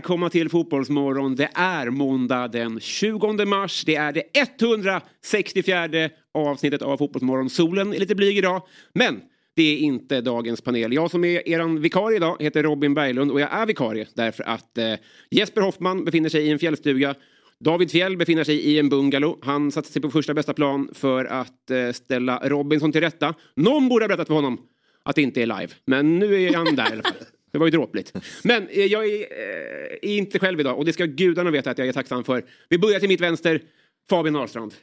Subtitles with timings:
[0.00, 1.36] välkomna till Fotbollsmorgon.
[1.36, 3.84] Det är måndag den 20 mars.
[3.84, 7.50] Det är det 164 avsnittet av Fotbollsmorgon.
[7.50, 8.62] Solen är lite blyg idag,
[8.94, 9.20] men
[9.56, 10.92] det är inte dagens panel.
[10.92, 14.78] Jag som är eran vikarie idag heter Robin Berglund och jag är vikarie därför att
[14.78, 14.94] eh,
[15.30, 17.14] Jesper Hoffman befinner sig i en fjällstuga.
[17.58, 19.38] David Fjäll befinner sig i en bungalow.
[19.42, 23.34] Han satte sig på första bästa plan för att eh, ställa Robinson till rätta.
[23.56, 24.60] Någon borde ha berättat för honom
[25.02, 27.12] att det inte är live, men nu är han där i alla fall.
[27.50, 28.12] Det var ju dråpligt.
[28.44, 31.88] Men eh, jag är, eh, inte själv idag och det ska gudarna veta att jag
[31.88, 32.44] är tacksam för.
[32.68, 33.62] Vi börjar till mitt vänster.
[34.10, 34.74] Fabian Ahlstrand.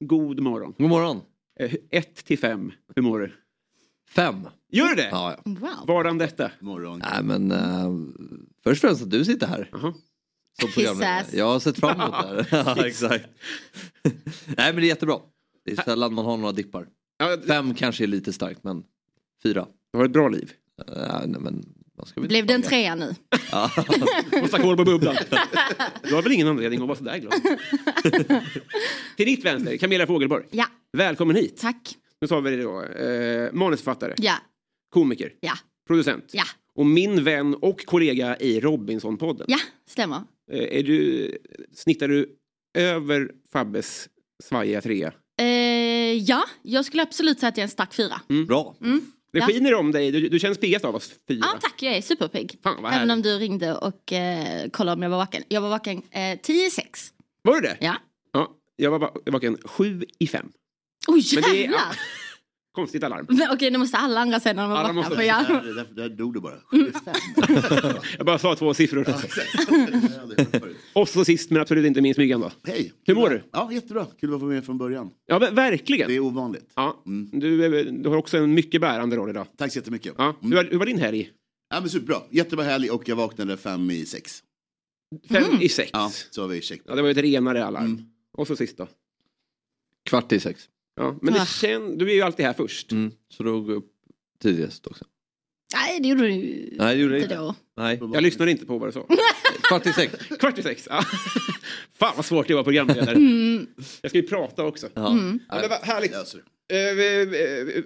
[0.00, 0.74] God morgon.
[0.78, 1.20] God morgon.
[1.60, 2.72] Eh, ett till fem.
[2.96, 3.32] Hur mår du?
[4.10, 4.48] Fem.
[4.72, 5.08] Gör du det?
[5.10, 5.52] Ja, ja.
[5.52, 5.86] Wow.
[5.86, 6.50] Varan detta?
[6.60, 7.02] Morgon.
[7.12, 8.08] Nej men uh,
[8.64, 9.68] först och främst att du sitter här.
[9.72, 9.94] Jaha.
[10.60, 11.18] Som programledare.
[11.20, 11.34] Kissas.
[11.34, 12.46] Jag har sett fram emot det här.
[12.76, 13.28] ja, exakt.
[14.46, 15.18] Nej men det är jättebra.
[15.64, 16.88] Det är sällan man har några dippar.
[17.18, 18.84] Ja, du Fem kanske är lite starkt men
[19.42, 19.66] fyra.
[19.92, 20.52] har ett bra liv.
[20.90, 21.64] Uh, nej, men,
[22.16, 23.14] Blev det en trea nu?
[24.42, 25.16] Och stack hål på bubblan.
[26.02, 27.34] Du har väl ingen anledning att vara sådär glad?
[29.16, 30.44] till ditt vänster, Camilla Fogelborg.
[30.50, 31.56] Ja, Välkommen hit.
[31.60, 31.96] tack.
[32.20, 32.82] Nu sa vi det då.
[32.82, 34.34] Eh, manusförfattare, Ja,
[34.90, 35.52] komiker, ja,
[35.86, 36.24] producent.
[36.32, 36.44] ja,
[36.74, 39.44] Och min vän och kollega i Robinson-podden.
[39.48, 40.16] ja, stämmer.
[40.52, 41.30] Eh, är du,
[41.74, 42.36] snittar du
[42.78, 44.08] över Fabbes
[44.44, 45.12] svajiga trea?
[45.40, 45.46] Eh,
[46.12, 48.20] ja, jag skulle absolut säga att jag är en stark fyra.
[48.48, 48.76] Bra.
[49.36, 49.46] Det Ja.
[49.46, 51.46] skiner om dig, du, du känns piggast av oss fyra.
[51.52, 51.82] Ja, tack.
[51.82, 52.58] Jag är superpigg.
[52.62, 55.42] Fan, vad Även om du ringde och eh, kollade om jag var vaken.
[55.48, 57.08] Jag var vaken eh, 10 i 6.
[57.42, 57.76] Var du det?
[57.80, 57.96] Ja.
[58.32, 60.46] ja jag var va- vaken sju i fem.
[61.08, 61.80] Oj är- jävlar!
[62.76, 63.26] Konstigt alarm.
[63.28, 65.00] Men Okej, nu måste alla andra säga när de var Alla vakna.
[65.00, 65.46] måste För jag...
[65.48, 66.54] Där, där, där dog du bara.
[66.72, 66.92] Mm.
[66.92, 67.14] 75.
[68.18, 69.06] Jag bara sa två siffror.
[70.92, 72.50] Och så sist men absolut inte minst Myggan då.
[72.64, 72.92] Hej!
[73.06, 73.42] Hur mår du?
[73.52, 74.06] Ja, jättebra.
[74.20, 75.10] Kul att vara med från början.
[75.26, 76.08] Ja, ver- verkligen.
[76.08, 76.72] Det är ovanligt.
[76.74, 77.30] Ja, Mm.
[77.40, 79.46] du, är- du har också en mycket bärande roll idag.
[79.56, 80.14] Tack så jättemycket.
[80.18, 80.24] Ja.
[80.24, 80.36] Mm.
[80.52, 81.30] Hur, var, hur var din helg?
[81.70, 82.16] Ja, men superbra.
[82.30, 84.42] Jättebra helg och jag vaknade fem i sex.
[85.28, 85.62] Fem Mm.
[85.62, 85.90] i sex.
[85.92, 86.80] Ja, så har vi check.
[86.84, 87.84] Ja, det var ju ett renare alarm.
[87.84, 88.04] Mm.
[88.38, 88.88] Och så sist då?
[90.10, 90.68] Kvart i sex.
[90.96, 91.46] Ja, men det Ah.
[91.46, 92.92] kän, du är ju alltid här först.
[92.92, 93.12] Mm.
[93.28, 93.92] Så då går jag upp
[94.42, 95.04] tidigast också.
[95.74, 97.44] Nej, det gjorde du ju Nej det gjorde jag inte inte.
[97.44, 97.54] då.
[97.76, 97.98] Nej.
[98.14, 99.06] Jag lyssnade inte på vad du sa.
[99.62, 100.14] Kvart i sex.
[100.38, 100.86] Kvart i sex.
[100.90, 101.04] Ja.
[101.98, 103.14] Fan vad svårt det var programledare.
[103.16, 103.66] Mm.
[104.02, 104.88] Jag ska ju prata också.
[104.94, 105.12] Ja.
[105.12, 105.38] Mm.
[105.48, 106.12] Ja, men vad härligt.
[106.12, 107.84] Eh, eh, eh,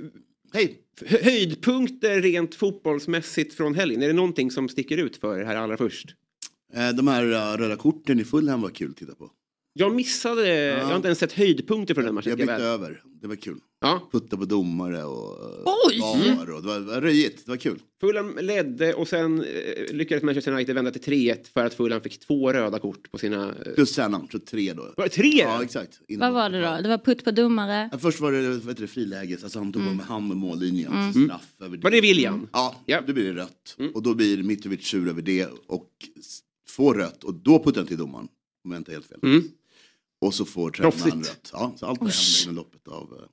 [0.53, 0.79] Hej!
[1.07, 4.03] hö- Höjdpunkter rent fotbollsmässigt från helgen.
[4.03, 6.15] Är det någonting som sticker ut för er här allra först?
[6.97, 7.25] De här
[7.59, 9.31] röda korten i Fulham var kul att titta på.
[9.73, 12.29] Jag missade, jag har inte ens sett höjdpunkter från den matchen.
[12.31, 13.03] Jag bytte väl- över.
[13.23, 13.59] Det var kul.
[13.81, 15.39] Ja, Putta på domare och
[15.89, 15.99] Oj!
[16.01, 17.45] VAR och det var, det var röjigt.
[17.45, 17.79] Det var kul.
[18.01, 22.19] Fulham ledde och sen eh, lyckades Manchester United vända till 3-1 för att Fulham fick
[22.21, 23.49] två röda kort på sina...
[23.67, 24.95] eh, Plus tränaren, tror tre då.
[24.97, 25.31] Var det tre?
[25.39, 26.01] Ja, exakt.
[26.09, 26.83] Innan Vad var det då?
[26.83, 27.89] Det var putt på domare.
[27.93, 31.13] Ja, först var det, vad heter det friläge, alltså han tog med hand med mållinjen.
[31.13, 32.49] så Straff över Var det William?
[32.53, 33.01] Ja, Ja.
[33.07, 33.77] då blir det rött.
[33.95, 35.89] Och då blir Mitrovic sur över det och
[36.69, 37.25] får rött.
[37.25, 38.29] Och då puttar han till domaren.
[38.65, 39.19] Om jag inte är helt fel.
[39.23, 39.43] Mm.
[40.21, 41.51] Och så får tränaren rött.
[41.53, 43.19] Ja, så allt det här hände inom loppet av...
[43.23, 43.29] eh,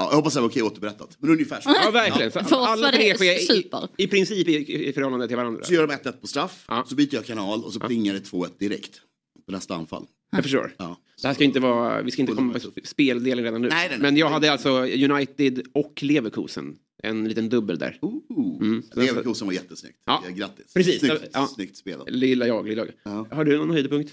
[0.00, 1.16] Ja, jag hoppas det var okej återberättat.
[1.18, 1.70] Men ungefär så.
[1.84, 2.32] Ja, verkligen.
[2.32, 3.88] Så För alla tre sker i, super.
[3.96, 5.64] i princip i, i förhållande till varandra.
[5.64, 6.64] Så gör de 1-1 på straff.
[6.68, 6.84] Ja.
[6.88, 9.00] Så byter jag kanal och så plingar det 2-1 direkt.
[9.46, 10.06] På nästa anfall.
[10.32, 10.74] Jag förstår.
[10.78, 10.96] Ja.
[11.22, 13.68] Det här ska inte vara, vi ska inte komma på speldelen redan nu.
[13.68, 13.98] Nej, nej, nej.
[13.98, 16.76] Men jag hade alltså United och Leverkusen.
[17.02, 17.98] En liten dubbel där.
[18.02, 18.60] Ooh.
[18.62, 18.82] Mm.
[18.94, 19.98] Leverkusen var jättesnyggt.
[20.04, 20.22] Ja.
[20.28, 20.30] Ja.
[20.34, 20.74] Grattis.
[20.74, 21.00] Precis.
[21.00, 21.46] Snyggt, Ja.
[21.46, 22.10] snyggt spelat.
[22.10, 22.94] Lilla jag, lilla jag.
[23.02, 23.26] Ja.
[23.30, 24.12] Har du någon höjdpunkt?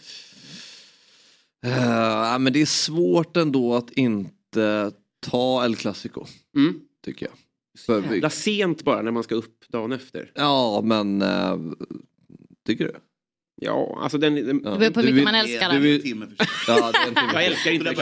[1.66, 6.26] Uh, ja, men det är svårt ändå att inte ta El Clasico.
[6.56, 6.80] Mm.
[7.06, 7.36] Tycker jag.
[7.86, 10.32] För vi- Jävla sent bara när man ska upp dagen efter.
[10.36, 11.58] Ja men eh,
[12.68, 12.96] tycker du?
[13.62, 14.36] Ja, alltså den...
[14.36, 14.72] den Ja.
[14.72, 16.36] Det beror på hur mycket man älskar Det den.
[16.68, 16.92] Ja,
[17.34, 17.96] Jag älskar inte Det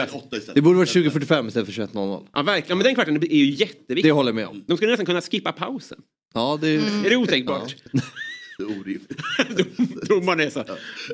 [0.46, 2.26] den det borde varit 2045 istället för 21.00.
[2.32, 2.78] Ja, verkligen.
[2.78, 4.04] Men den kvarten är ju jätteviktig.
[4.04, 4.64] Det håller jag med om.
[4.66, 5.98] De skulle nästan kunna skippa pausen.
[6.34, 6.78] Ja, det är...
[6.78, 7.04] Mm.
[7.04, 7.76] Är det otänkbart?
[7.92, 8.00] Är
[8.58, 9.12] orimligt.
[10.08, 10.64] Domaren är så,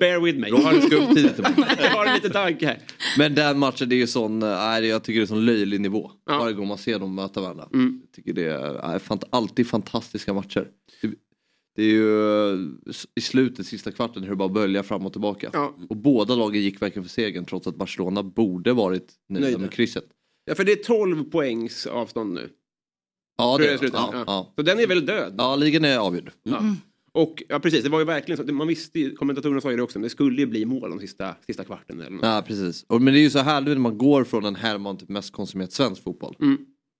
[0.00, 0.48] bear with me.
[0.48, 1.38] Jag har, Ska upp tidigt.
[1.78, 2.78] jag har en liten tanke här.
[3.18, 4.48] Men den matchen det är ju sån, äh,
[4.78, 6.10] jag tycker det är sån löjlig nivå.
[6.26, 6.38] Ja.
[6.38, 7.68] Varje gång man ser dem möta varandra.
[7.74, 8.00] Mm.
[8.04, 10.68] Jag tycker det är äh, fant- alltid fantastiska matcher.
[11.02, 11.10] Det,
[11.76, 12.58] det är ju äh,
[13.14, 15.50] i slutet, sista kvarten, hur det bara böljar fram och tillbaka.
[15.52, 15.76] Ja.
[15.88, 19.58] Och båda lagen gick verkligen för segern trots att Barcelona borde varit nöjda Nöjda.
[19.58, 20.04] med krysset.
[20.44, 22.48] Ja, för det är 12 poängs avstånd nu.
[23.38, 23.98] Ja, det jag slutar.
[23.98, 24.24] ja, Ja.
[24.26, 24.52] ja.
[24.56, 25.34] Så den är väl död?
[25.38, 26.30] ja, ligan är avgjord.
[26.42, 26.62] Ja.
[27.12, 28.52] Och ja, precis, det var ju verkligen så.
[28.54, 30.98] Man visste ju, kommentatorerna sa ju det också, men det skulle ju bli mål de
[31.00, 32.00] sista, sista kvarten.
[32.00, 32.20] Eller något.
[32.22, 32.84] Ja, precis.
[32.88, 35.32] Och, men det är ju så härligt när man går från en Herman till mest
[35.32, 36.36] konsumerat svensk fotboll.
[36.40, 36.58] Mm.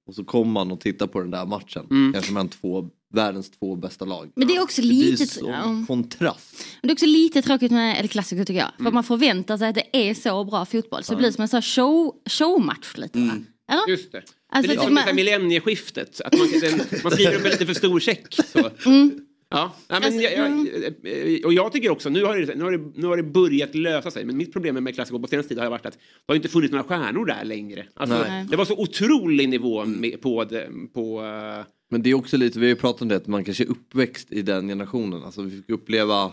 [0.09, 1.87] Och så kommer man och tittar på den där matchen.
[1.91, 2.13] Mm.
[2.13, 4.31] Kanske mellan två, världens två bästa lag.
[4.37, 5.85] Men det är också Det blir lite, så ja.
[5.87, 6.65] kontrast.
[6.83, 8.71] Men det är också lite tråkigt med El Clasico tycker jag.
[8.77, 8.95] För Mm.
[8.95, 11.05] man förväntar sig att det är så bra fotboll.
[11.05, 13.35] Så det blir som en sån här show, showmatch lite va?
[13.73, 13.89] Eller?
[13.89, 14.19] Just det.
[14.19, 15.17] Alltså, det är lite att som man- man...
[15.17, 16.21] millennieskiftet.
[16.21, 18.35] Att man, den, man skriver upp en lite för stor check.
[18.53, 18.71] Så.
[18.87, 19.21] Mm.
[19.53, 22.73] Ja, ja men Alltså, jag, jag, och jag tycker också, nu har, det, nu, har
[22.73, 25.59] det, nu har det börjat lösa sig, men mitt problem med Classico på senaste tid
[25.59, 27.87] har varit att det har inte funnits några stjärnor där längre.
[27.95, 30.47] Alltså, det var så otrolig nivå med, på,
[30.95, 33.45] på uh, Men det är också lite, vi har ju pratat om det, att man
[33.45, 35.23] kanske är uppväxt i den generationen.
[35.23, 36.33] Alltså vi fick uppleva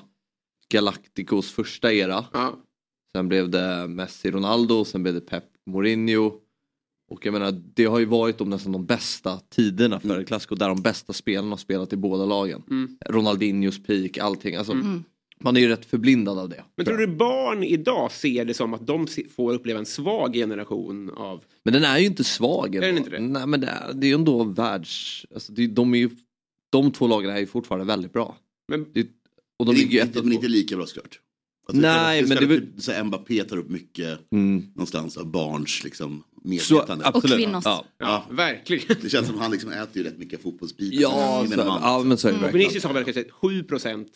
[0.70, 2.26] Galacticos första era.
[2.34, 2.56] ja,
[3.12, 6.32] Sen blev det Messi, Ronaldo, sen blev det Pep, Mourinho.
[7.10, 10.56] Och jag menar, det har ju varit de nästan de bästa tiderna för El Clasico
[10.56, 12.64] där de bästa spelarna har spelat i båda lagen.
[12.70, 12.98] Mm.
[13.06, 14.56] Ronaldinhos peak, allting.
[14.56, 14.74] Alltså,
[15.40, 16.64] Man är ju rätt förblindad av det.
[16.76, 21.10] Men tror du barn idag ser det som att de får uppleva en svag generation
[21.10, 21.44] av...
[21.64, 22.76] Men den är ju inte svag.
[22.76, 23.20] Är den inte det?
[23.20, 25.26] Nej men det är, det är ju ändå världs...
[25.34, 26.10] Alltså, det, de, är ju,
[26.70, 28.38] de två lagen är ju fortfarande väldigt bra.
[28.68, 29.08] Men, Det,
[29.60, 31.20] och de ligger ju inte, ett och men inte lika bra såklart.
[31.68, 34.66] Alltså, Nej, det, men det, här, Mbappé tar upp mycket Mm.
[34.76, 36.24] någonstans av barns liksom,
[36.62, 37.06] Så, medvetande.
[37.06, 37.38] absolut.
[37.38, 37.64] kvinnors.
[37.66, 38.96] Ja, ja, verkligen.
[39.02, 41.02] Det känns som han liksom äter ju rätt mycket fotbollsbitar.
[41.02, 42.60] ja, så, ja men så är det Och verkligen.
[42.60, 43.64] Vinicius har väl kanske 7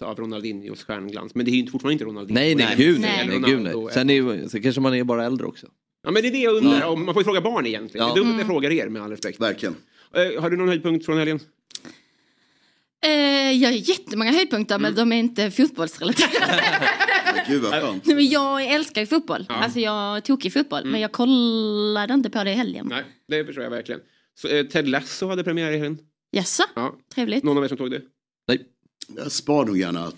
[0.02, 2.40] av Ronaldinhos stjärnglans, men det är ju inte- fortfarande inte Ronaldinho.
[2.42, 3.28] Nej, nej, gud Nej.
[3.28, 3.52] nej.
[3.52, 3.74] gud, nej.
[3.94, 5.68] Sen, är, sen kanske man är bara äldre också.
[6.04, 6.88] Ja, men det är det jag undrar.
[6.88, 8.08] Om- Man får ju fråga barn egentligen.
[8.08, 8.14] Ja.
[8.14, 9.42] Det är dumt att jag frågar er med all respekt.
[9.42, 9.76] Verkligen.
[10.16, 11.40] Eh, har du någon höjdpunkt från helgen?
[13.06, 16.64] Eh, jag har jättemånga höjdpunkter men de är inte fotbollsrelaterade.
[17.36, 18.06] Men Gud vad skönt.
[18.06, 19.46] Nej, men jag älskar ju fotboll.
[19.50, 20.86] Alltså jag tog i fotboll.
[20.86, 22.88] Men jag kollade inte på det i helgen.
[22.90, 24.02] Nej, det förstår jag verkligen.
[24.36, 26.00] Så, eh, Ted Lasso hade premiär i helgen.
[26.32, 26.64] Jaså?
[26.76, 26.96] Ja.
[27.16, 27.44] Trevligt.
[27.44, 28.02] Någon av er som tog det?
[28.48, 28.62] Nej.
[29.16, 30.14] Jag spar nog gärna mm,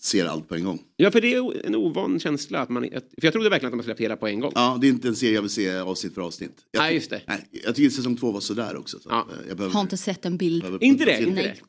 [0.00, 0.82] ser allt på en gång.
[0.96, 2.58] Ja, för det är en ovan känsla.
[2.58, 4.52] Att man, för jag trodde verkligen att de hade släppt hela på en gång.
[4.54, 6.52] Ja, det är inte en serie jag vill se avsnitt för avsnitt.
[6.70, 7.22] Jag, Nej, just det.
[7.26, 8.98] Nej, jag tycker säsong två var sådär också.
[9.00, 9.28] Så Ja.
[9.32, 10.62] eh, jag behöver, Har inte sett en bild.
[10.62, 11.18] behöver- Inte det?
[11.18, 11.42] Inte Nej.
[11.44, 11.62] det.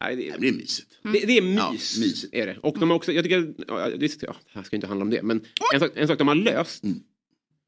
[0.00, 0.88] Nej, det, men det är mysigt.
[1.02, 1.56] det, det är mys.
[1.58, 1.70] Ja,
[2.00, 2.34] mysigt.
[2.34, 2.56] Är det.
[2.62, 5.10] Och de har också, jag tycker, ja, det, ja, det här ska inte handla om
[5.10, 5.40] det, men
[5.74, 6.98] en sak, en sak de har löst Mm.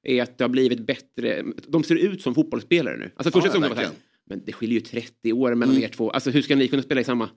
[0.02, 1.44] är att det har blivit bättre.
[1.68, 3.04] De ser ut som fotbollsspelare nu.
[3.16, 3.90] Alltså första Ja, säsongen var så här,
[4.26, 5.84] men det skiljer ju 30 år mellan Mm.
[5.84, 6.10] er två.
[6.10, 7.30] Alltså hur ska ni kunna spela i samma...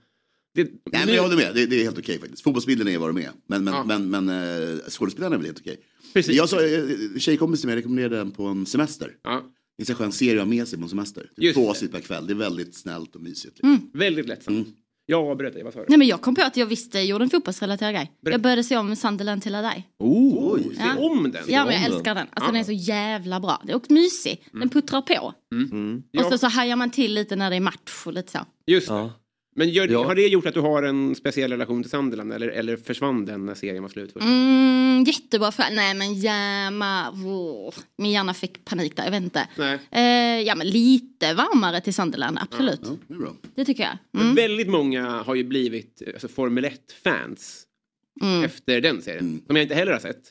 [0.56, 2.44] Det, Nej, men nu- jag håller med, det, det är helt okej faktiskt.
[2.44, 3.30] Fotbollsbilden är vad de är.
[3.48, 3.84] Men, men, Ja.
[3.84, 5.78] men, men eh, skådespelarna är väl helt okej.
[6.14, 6.36] Precis.
[6.36, 6.84] Jag sa, eh,
[7.20, 9.12] tjejkompis till mig rekommenderade den på en semester.
[9.24, 9.42] Ja,
[9.78, 11.30] Det är en skön serie att ha med sig på en semester.
[11.36, 11.70] Typ Två det.
[11.70, 13.54] avsnitt per kväll, det är väldigt snällt och mysigt.
[13.58, 13.92] Liksom.
[13.94, 14.58] väldigt lättsamt.
[14.68, 14.72] Mm.
[15.06, 15.86] Jag avbröt dig, vad sa du?
[15.90, 18.12] Nej men jag kom på att jag visste jag gjorde en fotbollsrelaterad grej.
[18.22, 18.34] Berätta.
[18.34, 19.90] Jag började se om Sunderland till dig.
[20.00, 20.96] Oh, Se Ja.
[20.98, 21.44] om den.
[21.48, 22.28] Ja men jag älskar den.
[22.32, 22.52] Alltså Ja.
[22.52, 23.60] den är så jävla bra.
[23.62, 24.44] Den är också mysig.
[24.54, 25.34] Den puttrar på.
[26.12, 28.40] Ja, Och så, så hajar man till lite när det är match och lite så.
[28.68, 28.94] just det.
[28.94, 29.20] Ja.
[29.56, 30.04] Men gör, Ja.
[30.04, 33.46] har det gjort att du har en speciell relation till Sunderland eller, eller försvann den
[33.46, 34.16] när serien var slut?
[34.22, 35.70] Mm, jättebra fråga.
[35.72, 37.14] Nej men jäma,
[37.98, 39.48] min hjärna fick panik där, jag vet inte.
[39.58, 39.80] Nej.
[39.92, 42.80] Eh, ja men lite varmare till Sunderland, absolut.
[42.84, 43.34] Ja, det är bra.
[43.56, 43.98] Det tycker jag.
[44.12, 44.36] Men Mm.
[44.36, 47.64] Väldigt många har ju blivit alltså, Formel 1-fans
[48.22, 48.44] Mm.
[48.44, 49.20] efter den serien.
[49.26, 49.42] Mm.
[49.48, 50.22] Som jag inte heller har sett.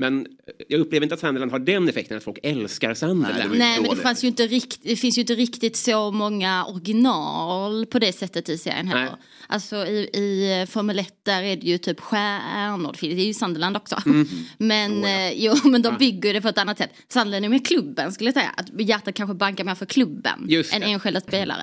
[0.00, 0.26] Men
[0.68, 3.50] jag upplever inte att Sunderland har den effekten att folk älskar Sunderland.
[3.50, 6.64] Nej, Nej men det, fanns ju inte rikt, det finns ju inte riktigt så många
[6.64, 9.02] original på det sättet i serien heller.
[9.02, 9.12] Nej.
[9.48, 13.76] Alltså i, i Formel 1 där är det ju typ stjärnor, det är ju Sunderland
[13.76, 14.02] också.
[14.06, 14.28] Mm.
[14.58, 16.90] Men, eh, jo, men de bygger det på ett annat sätt.
[17.08, 18.54] Sunderland är med klubben skulle jag säga.
[18.56, 21.62] Att hjärtat kanske bankar mer för klubben Just än enskilda spelare.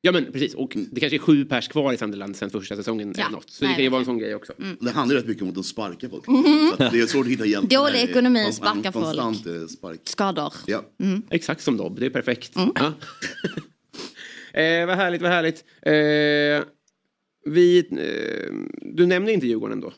[0.00, 3.14] Ja men precis, och det kanske är sju pers kvar i Sunderland sen första säsongen
[3.16, 3.22] Ja.
[3.22, 3.50] eller något.
[3.50, 4.52] Så Nej, det kan ju vara en sån grej också.
[4.80, 6.24] Det handlar rätt mycket om att de sparkar folk.
[6.24, 7.70] Så att det är svårt att hitta hjälp.
[7.78, 9.46] Dålig ekonomi, kon- sparka folk.
[9.46, 10.00] Eh, spark.
[10.04, 10.52] Skador.
[10.66, 10.84] Ja.
[11.30, 12.52] Exakt som Dobb, det är perfekt.
[12.54, 12.92] Ja.
[14.60, 15.64] eh, vad härligt, vad härligt.
[15.82, 16.68] Eh,
[17.46, 18.54] vi, eh,
[18.94, 19.92] du nämnde inte Djurgården då?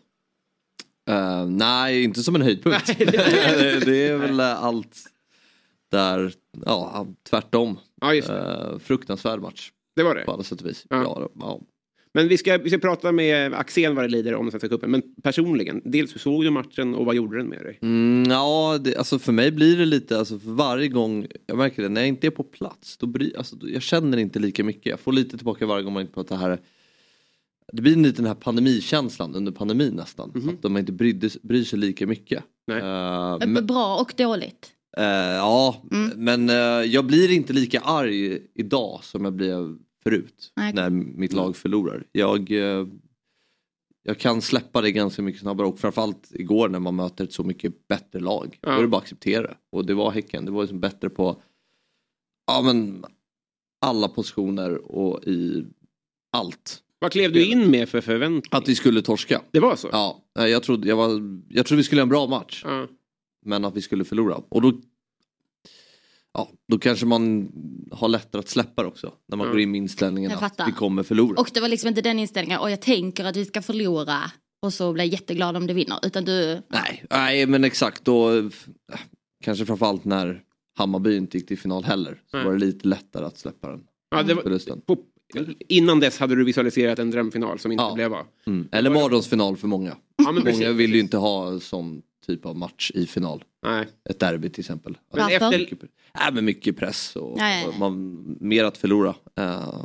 [1.08, 2.86] Eh, nej, inte som en höjdpunkt.
[2.98, 4.96] Det- är väl eh, allt
[5.90, 6.32] där,
[6.66, 7.78] ja tvärtom.
[8.00, 8.68] Ja, just det.
[8.72, 10.24] Eh, fruktansvärd match Det var det.
[10.24, 10.86] på alla sätt och vis.
[10.90, 11.02] Ja.
[11.02, 11.28] Ja.
[11.40, 11.60] Ja,
[12.16, 14.90] Men vi ska, vi ska prata med Axén vad det lider om Svenska cupen.
[14.90, 17.78] Men personligen, dels hur såg du matchen och vad gjorde den med dig?
[17.82, 21.82] Mm, ja, det, alltså för mig blir det lite, alltså för varje gång, jag märker
[21.82, 24.64] det, när jag inte är på plats, då bry, alltså, då, jag känner inte lika
[24.64, 24.86] mycket.
[24.86, 26.58] Jag får lite tillbaka varje gång man inte pratar det här,
[27.72, 30.32] det blir lite den här pandemikänslan under pandemin nästan.
[30.34, 30.48] Mhm.
[30.48, 32.42] Att de inte brydde, bryr sig lika mycket.
[32.66, 32.78] Nej.
[32.78, 34.70] Eh, men, Bra och dåligt.
[34.96, 35.04] eh,
[35.34, 36.10] ja, Mm.
[36.16, 39.76] men eh, jag blir inte lika arg idag som jag blev
[40.06, 40.52] förut.
[40.56, 40.72] Nej.
[40.72, 42.06] När mitt lag förlorar.
[42.12, 42.86] Jag, eh,
[44.02, 47.44] jag kan släppa det ganska mycket snabbare och framförallt igår när man möter ett så
[47.44, 48.58] mycket bättre lag.
[48.60, 48.70] Ja.
[48.70, 49.56] Då är det bara att acceptera.
[49.72, 51.42] Och det var Häcken, det var liksom bättre på
[52.46, 53.04] ja, men,
[53.86, 55.66] alla positioner och i
[56.36, 56.82] allt.
[56.98, 58.58] Vad klev du in med för förväntningar?
[58.58, 59.42] Att vi skulle torska.
[59.50, 59.88] Det var så?
[59.92, 62.62] Ja, nej, jag trodde, jag, var, jag trodde vi skulle ha en bra match.
[62.64, 62.86] Ja.
[63.46, 64.42] Men att vi skulle förlora.
[64.48, 64.80] Och då,
[66.36, 67.48] ja, då kanske man
[67.92, 69.12] har lättare att släppa det också.
[69.28, 69.52] När man Ja.
[69.52, 70.66] går in med inställningen Jag att fattar.
[70.66, 71.40] vi kommer förlora.
[71.40, 74.18] Och det var liksom inte den inställningen, och jag tänker att vi ska förlora
[74.62, 75.98] och så blir jag jätteglad om du vinner.
[76.02, 78.04] Utan du, Nej, nej, men exakt.
[78.04, 78.44] Då, eh,
[79.44, 80.42] kanske framförallt när
[80.78, 82.20] Hammarby inte gick till final heller.
[82.30, 82.46] Så Nej.
[82.46, 84.96] var det lite lättare att släppa den Ja, det var, på,
[85.68, 87.94] innan dess hade du visualiserat en drömfinal som inte Ja.
[87.94, 88.26] blev av.
[88.46, 88.68] Mm.
[88.72, 89.88] Eller mardrömsfinal för många.
[90.16, 90.66] Ja, men Många precis.
[90.68, 93.44] vill ju inte ha sån typ av match i final.
[93.66, 93.86] Nej.
[94.10, 94.98] Ett derby till exempel.
[95.14, 97.68] Men efter, Mycket, äh, men mycket press och, Ja, ja, ja.
[97.68, 99.84] och man, mer att förlora äh,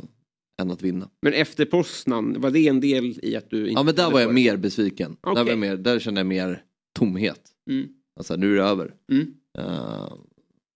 [0.62, 1.08] än att vinna.
[1.22, 4.20] men efter Poznan, var det en del i att du inte Ja men där var
[4.20, 5.16] jag varit- mer besviken.
[5.22, 5.44] Där, Okej.
[5.44, 6.62] var jag mer, där kände jag mer
[6.98, 7.40] tomhet.
[7.70, 7.88] Mm.
[8.16, 8.94] Alltså nu är det över.
[9.12, 9.34] Mm.
[9.58, 10.12] Eh,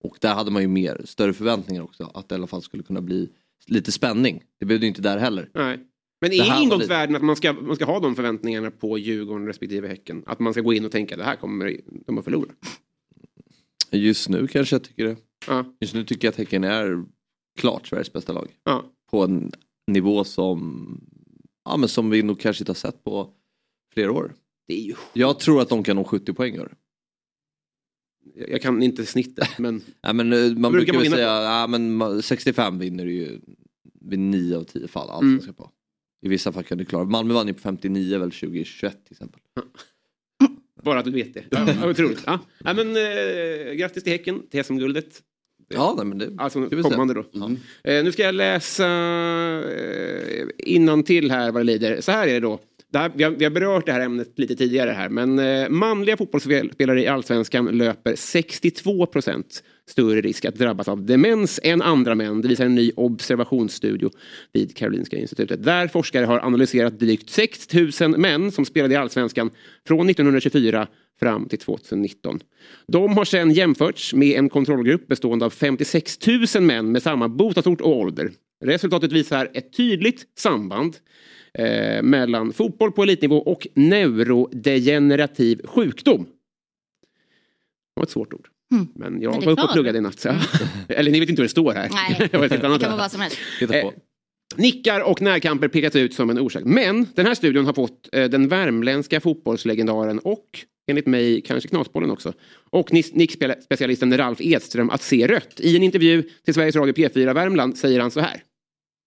[0.04, 2.11] och där hade man ju mer, större förväntningar också.
[2.14, 3.28] Att det i alla fall skulle kunna bli
[3.66, 4.42] lite spänning.
[4.60, 5.50] Det blev det inte där heller.
[5.54, 5.78] Nej.
[6.20, 10.22] Men är ingångsvärden att man ska, man ska ha de förväntningarna på Djurgården respektive Häcken?
[10.26, 12.50] Att man ska gå in och tänka det här kommer de att förlora?
[13.90, 15.16] Just nu kanske jag tycker det.
[15.46, 15.76] Ja.
[15.80, 17.04] Just nu tycker jag att Häcken är
[17.58, 18.48] klart Sveriges bästa lag.
[18.64, 18.84] Ja.
[19.10, 19.52] På en
[19.86, 21.00] nivå som,
[21.64, 23.30] ja, men som vi nog kanske inte har sett på
[23.94, 24.34] flera år.
[24.68, 24.94] Det är ju...
[25.12, 26.75] Jag tror att de kan nå 70 poäng år.
[28.49, 29.83] Jag kan inte snittet men...
[30.00, 33.40] Ja, men, eh, man brukar brukar man säga ja, men ma- 65 vinner du ju
[34.00, 35.11] vid 9 av 10 fall.
[35.11, 35.40] Allt Mm.
[35.40, 35.71] ska på.
[36.23, 39.40] I vissa fall kan du klara Malmö vann ju på 59 väl 2021 till exempel.
[40.85, 41.45] Bara att du vet det.
[41.50, 42.23] Ja, otroligt.
[42.26, 42.38] Ja.
[42.64, 45.23] Ja, men, eh, grattis till Häcken, till SM-guldet.
[45.68, 47.25] Ja, nej, men det Alltså kommande då.
[47.33, 47.50] Ja.
[47.85, 48.87] Eh, nu ska jag läsa
[50.87, 52.00] eh, till här vad det lider.
[52.00, 52.61] Så här är det då.
[52.95, 55.09] Här, vi, har, vi har berört det här ämnet lite tidigare här.
[55.09, 61.61] Men eh, manliga fotbollsspelare i allsvenskan löper 62 procent större risk att drabbas av demens
[61.62, 62.43] än andra män.
[62.43, 64.11] Det visar en ny observationsstudio
[64.52, 65.64] vid Karolinska institutet.
[65.64, 67.69] Där forskare har analyserat drygt 6
[68.00, 69.50] 000 män som spelade i allsvenskan
[69.87, 70.87] från 1924
[71.21, 72.40] fram till 2019.
[72.87, 76.19] De har sedan jämförts med en kontrollgrupp bestående av 56
[76.55, 78.31] 000 män med samma bostadsort och ålder.
[78.64, 80.96] Resultatet visar ett tydligt samband
[81.54, 86.25] eh, mellan fotboll på elitnivå och neurodegenerativ sjukdom.
[86.25, 88.48] Det var ett svårt ord.
[88.72, 88.88] Mm.
[88.94, 90.18] Men jag var uppe och pluggade i natt.
[90.18, 90.28] Så.
[90.88, 91.90] Eller ni vet inte vad det står här.
[91.92, 93.38] nej, det kan vara vad som helst.
[93.58, 93.78] Titta på.
[93.78, 93.92] Eh,
[94.57, 96.62] Nickar och närkamper pekas ut som en orsak.
[96.65, 102.11] Men den här studion har fått eh, den värmländska fotbollslegendaren och enligt mig kanske Knasbollen
[102.11, 102.33] också
[102.71, 105.61] och nickspecialisten Ralf Edström att se rött.
[105.61, 108.43] I en intervju till Sveriges Radio P4 Värmland säger han så här.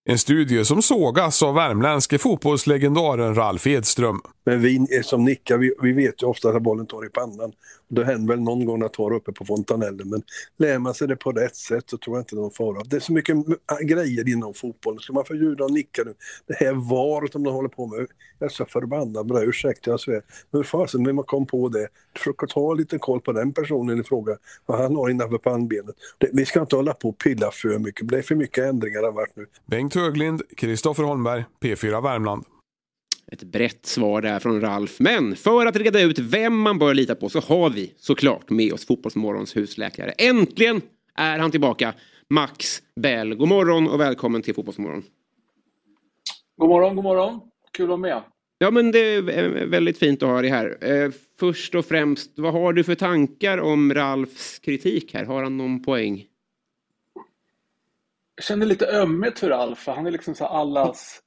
[0.04, 4.20] En studie som sågas av värmländske fotbollslegendaren Ralf Edström.
[4.44, 7.52] Men vi som nickar, vi, vi vet ju ofta att bollen tar i pannan.
[7.88, 10.22] Det händer väl någon gång att tar uppe på fontanellen, men
[10.58, 12.82] lär man sig det på rätt sätt så tror jag inte någon fara.
[12.84, 13.36] Det är så mycket
[13.82, 15.00] grejer inom fotbollen.
[15.00, 16.14] Ska man förbjuda att nicka nu?
[16.46, 18.06] Det här varet som de håller på med,
[18.38, 20.22] jag är så förbannad det, ursäkta jag svär.
[20.50, 21.88] Men hur fasen när man kom på det?
[22.16, 25.94] Försök att ta lite koll på den personen i fråga, vad han har innanför pannbenet.
[26.18, 29.02] Det, vi ska inte hålla på och pilla för mycket, det är för mycket ändringar
[29.02, 29.46] har varit nu.
[29.66, 32.44] Bengt Höglind, Kristoffer Holmberg, P4 Värmland.
[33.32, 34.96] Ett brett svar där från Ralf.
[35.00, 38.72] Men för att reda ut vem man bör lita på så har vi såklart med
[38.72, 40.10] oss Fotbollsmorgons husläkare.
[40.10, 40.80] Äntligen
[41.14, 41.94] är han tillbaka.
[42.28, 43.34] Max Bell.
[43.34, 45.02] God morgon och välkommen till Fotbollsmorgon.
[46.56, 47.40] God morgon, god morgon.
[47.72, 48.22] Kul att vara med.
[48.58, 50.78] Ja, men det är väldigt fint att ha dig här.
[50.80, 55.24] Eh, först och främst, vad har du för tankar om Ralfs kritik här?
[55.24, 56.24] Har han någon poäng?
[58.40, 61.20] Jag känner lite ömhet för Alf, han är liksom så allas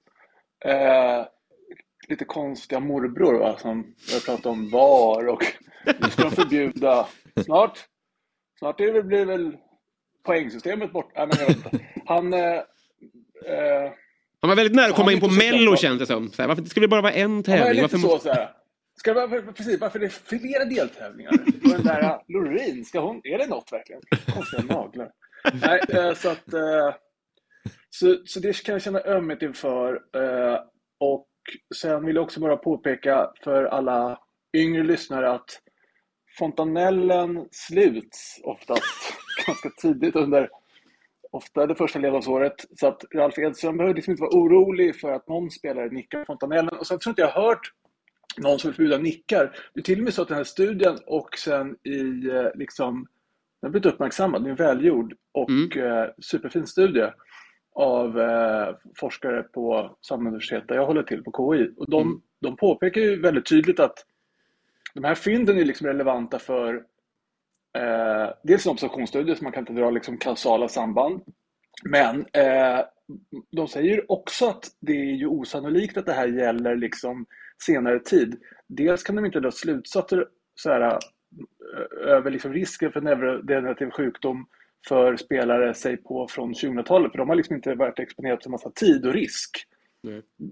[0.66, 1.26] eh,
[2.08, 3.58] lite konstiga morbror va?
[3.60, 5.44] som börjar prata om VAR och
[6.00, 7.08] nu ska de förbjuda
[7.46, 7.80] snart.
[8.60, 9.58] Snart är det blir väl
[10.26, 11.12] poängsystemet bort.
[11.16, 11.80] Nej, men jag vet inte.
[12.06, 12.34] Han...
[12.34, 13.92] Eh, eh,
[14.42, 16.30] Han var väldigt nära att komma in på Mello känns det som.
[16.30, 17.82] Så här, varför ska det bara vara en tävling?
[17.82, 18.50] Varför så, så här.
[19.00, 21.32] Ska varför, precis, varför det är flera deltävlingar?
[21.64, 24.02] Och den där uh, Loreen, ska hon, är det något verkligen?
[24.34, 25.12] Konstiga naglar.
[25.54, 26.54] Nej, eh, så att...
[27.96, 30.02] Så, så det kan jag känna ömhet inför.
[30.16, 30.60] Eh,
[31.00, 31.28] och
[31.76, 34.20] sen vill jag också bara påpeka för alla
[34.54, 35.62] yngre lyssnare att
[36.38, 38.84] fontanellen sluts oftast
[39.48, 40.50] ganska tidigt under
[41.32, 42.66] ofta det första levnadsåret.
[42.80, 46.78] Så att Ralf Edström behöver liksom inte vara orolig för att någon spelare nickar fontanellen.
[46.78, 47.72] Och sen tror jag inte jag har hört
[48.38, 49.56] någon som vill förbjuda nickar.
[49.74, 52.94] Det är till och med så att den här studien och sen i eh, liksom,
[53.62, 57.10] den har blivit uppmärksammad, den är välgjord och eh, superfin studie
[57.76, 61.74] av eh, forskare på samma universitet där jag håller till, på KI.
[61.78, 64.06] Och de, de påpekar ju väldigt tydligt att
[64.94, 66.76] de här fynden är liksom relevanta för
[67.78, 71.22] eh, dels en observationsstudie, så man kan inte dra liksom kausala samband.
[71.84, 72.80] Men eh,
[73.52, 77.26] de säger också att det är ju osannolikt att det här gäller liksom
[77.66, 78.42] senare tid.
[78.68, 84.48] Dels kan de inte dra slutsatser så här, eh, över liksom risken för neurodegenerativ sjukdom
[84.88, 88.72] för spelare, säg på från 2000-talet, för de har liksom inte varit exponerade för massa
[88.72, 89.68] tid och risk.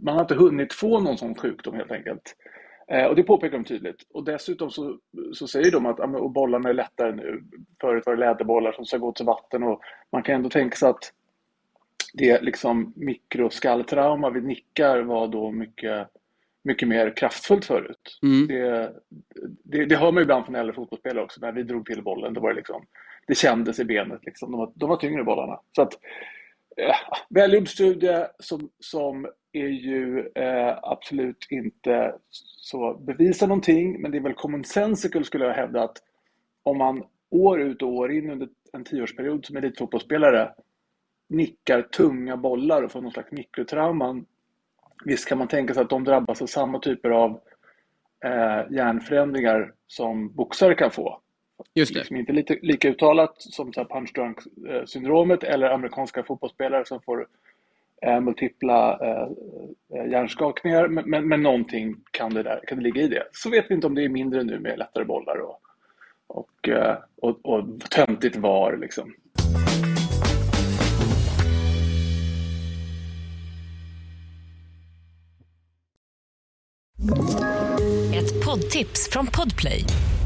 [0.02, 2.36] Man har inte hunnit få någon sån sjukdom helt enkelt.
[2.88, 4.08] Eh, och det påpekar de tydligt.
[4.14, 4.98] Och dessutom så,
[5.34, 7.44] så säger de att men, och bollarna är lättare nu.
[7.82, 10.90] Förut var det läderbollar som ska gå till vatten och man kan ändå tänka sig
[10.90, 11.14] att
[12.14, 16.08] det liksom mikroskalltrauma vid nickar var då mycket,
[16.64, 18.20] mycket mer kraftfullt förut.
[18.24, 18.48] Mm.
[18.48, 18.94] Det,
[19.64, 21.42] det, det hör man ibland från äldre fotbollsspelare också.
[21.42, 22.86] När vi drog till bollen, då var det liksom,
[23.28, 24.26] det kändes i benet.
[24.26, 24.52] Liksom.
[24.52, 25.60] De, var, de var tyngre bollarna.
[25.76, 25.94] Så att,
[26.78, 26.96] eh,
[27.30, 32.16] välgjord studie som, som är ju eh, absolut inte
[32.58, 35.98] så bevisar någonting, men det är väl common sensical skulle jag hävda att
[36.64, 40.54] om man år ut och år in under en tioårsperiod som elitfotbollsspelare
[41.30, 44.26] nickar tunga bollar och får någon slags mikrotrauman.
[45.06, 47.42] Visst kan man tänka sig att de drabbas av samma typer av
[48.26, 51.22] eh, hjärnförändringar som boxare kan få.
[51.74, 52.00] Just det.
[52.00, 54.38] Liksom inte lite, lika uttalat som så här punch drunk
[54.70, 57.28] eh, syndromet eller amerikanska fotbollsspelare som får
[58.02, 59.28] eh, multipla eh,
[60.00, 60.88] eh, hjärnskakningar.
[60.88, 63.24] Men, men, men någonting kan det, där, kan det ligga i det.
[63.32, 65.62] Så vet vi inte om det är mindre nu med lättare bollar och,
[66.28, 68.78] och, eh, och, och töntigt VAR.
[68.78, 69.14] Liksom.
[78.14, 79.86] Ett poddtips från Podplay.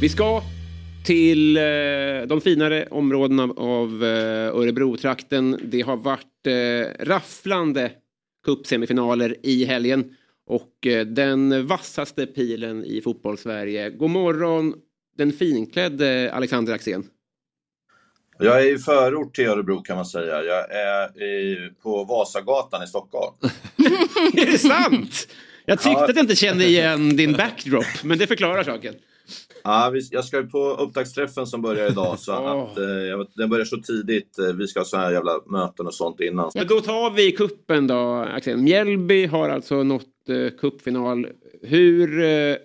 [0.00, 0.42] Vi ska
[1.04, 1.62] till eh,
[2.26, 5.60] de finare områdena av eh, Örebro-trakten.
[5.64, 7.90] Det har varit eh, rafflande
[8.44, 10.16] cupsemifinaler i helgen.
[10.46, 13.90] Och eh, den vassaste pilen i fotbollssverige.
[13.90, 14.74] God morgon
[15.16, 17.06] den finklädde Alexander Axén.
[18.38, 20.42] Jag är i förort till Örebro kan man säga.
[20.42, 23.34] Jag är i, på Vasagatan i Stockholm.
[24.36, 25.28] är det sant?
[25.64, 26.04] Jag tyckte Ja.
[26.04, 28.94] att jag inte kände igen din backdrop, men det förklarar saken.
[29.66, 32.18] Ja, vi, jag ska på upptaktsträffen som börjar idag.
[32.18, 34.38] Så att, eh, den börjar så tidigt.
[34.38, 36.50] Eh, Vi ska ha sådana här jävla möten och sånt innan.
[36.54, 38.56] Men då tar vi kuppen då, Axel.
[38.56, 41.28] Mjällby har alltså nått eh, cupfinal.
[41.62, 42.56] Hur eh,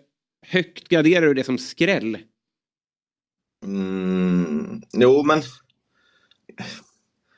[0.48, 2.18] högt graderar du det som skräll?
[3.66, 5.42] Mm, jo, men...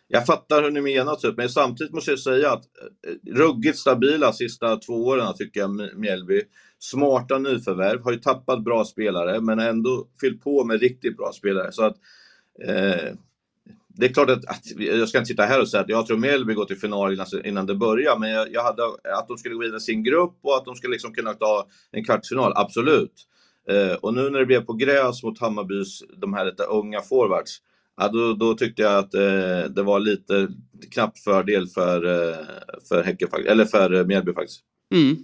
[0.08, 1.38] Jag fattar hur ni menar, typ.
[1.38, 2.63] men samtidigt måste jag säga att
[3.08, 6.41] eh, ruggigt stabila sista två åren tycker jag Mjällby.
[6.83, 11.71] Smarta nyförvärv, har ju tappat bra spelare men ändå fyllt på med riktigt bra spelare.
[11.71, 11.95] Så att,
[12.67, 13.13] eh,
[13.87, 16.17] det är klart att, att jag ska inte sitta här och säga att jag tror
[16.17, 18.83] Mjällby går till final innan, innan det börjar, men jag, jag hade
[19.17, 21.67] att de skulle gå vidare i sin grupp och att de skulle liksom kunna ta
[21.91, 23.13] en kvartsfinal, absolut.
[23.69, 27.61] Eh, och nu när det blev på gräs mot Hammarbys, de här lite unga forwards,
[27.97, 30.47] ja, då, då tyckte jag att eh, det var lite
[30.91, 32.37] knapp fördel för, eh,
[32.89, 34.61] för eller för eh, Mjällby faktiskt.
[34.91, 35.17] Mm.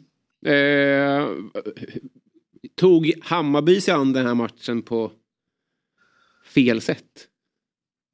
[0.46, 1.28] Eh,
[2.76, 5.12] tog Hammarby sig an den här matchen på
[6.46, 7.28] fel sätt?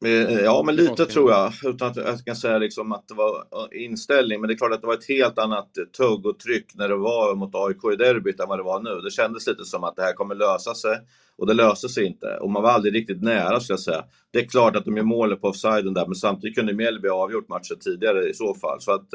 [0.05, 0.11] Eh,
[0.43, 1.53] Ja, men lite tror jag.
[1.63, 4.41] Utan att jag kan säga liksom att det var eh, inställning.
[4.41, 6.95] Men det är klart att det var ett helt annat tugg och tryck när det
[6.95, 9.01] var mot AIK i derbyt än vad det var nu.
[9.01, 10.97] Det kändes lite som att det här kommer lösa sig.
[11.37, 12.37] Och det löste sig inte.
[12.41, 14.03] Och man var aldrig riktigt nära, skulle jag säga.
[14.31, 17.23] Det är klart att de gör målet på offsiden där, men samtidigt kunde Mjällby ha
[17.23, 18.81] avgjort matchen tidigare i så fall.
[18.81, 19.13] Så att,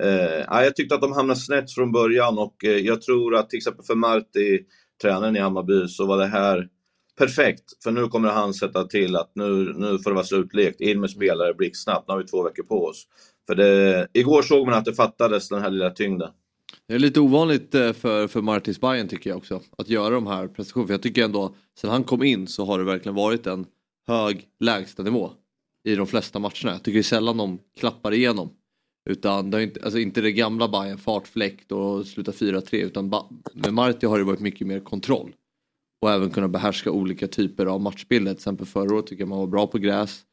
[0.00, 3.56] eh, jag tyckte att de hamnade snett från början och eh, jag tror att till
[3.56, 4.60] exempel för Marti,
[5.02, 6.68] tränaren i Hammarby, så var det här
[7.18, 7.64] perfekt.
[7.84, 10.80] För nu kommer han sätta till att nu, nu får det vara slutlekt.
[10.80, 12.08] In med spelare blixtsnabbt.
[12.08, 13.06] Nu har vi två veckor på oss.
[13.46, 16.30] För det, igår såg man att det fattades den här lilla tyngden.
[16.88, 19.60] Det är lite ovanligt eh, för, för Martins Bayern tycker jag också.
[19.78, 20.86] Att göra de här prestationerna.
[20.86, 23.66] För jag tycker ändå, sen han kom in så har det verkligen varit en
[24.06, 25.30] hög lägstanivå.
[25.84, 26.72] i de flesta matcherna.
[26.72, 28.50] Jag tycker sällan de klappar igenom.
[29.10, 33.74] Utan det inte, alltså inte det gamla Bayern fartfläkt och sluta 4-3 utan ba- med
[33.74, 35.34] Marti har det varit mycket mer kontroll.
[36.02, 38.32] Och även kunna behärska olika typer av matchbilder.
[38.32, 40.24] Till exempel förra året tycker jag man var bra på gräs.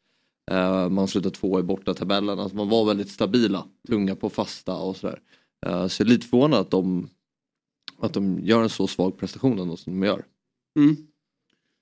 [0.51, 2.39] Eh, man slutade två i borta tabellen.
[2.39, 5.19] Alltså man var väldigt stabila, tunga på fasta och sådär.
[5.65, 7.09] Eh, så jag är lite förvånad att de,
[7.99, 10.25] att de gör en så svag prestation ändå som de gör.
[10.79, 10.95] Mm.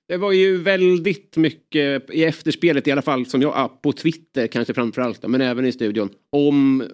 [0.08, 4.46] Det var ju väldigt mycket i efterspelet i alla fall som jag, ja, på Twitter
[4.46, 6.84] kanske framförallt, men även i studion, om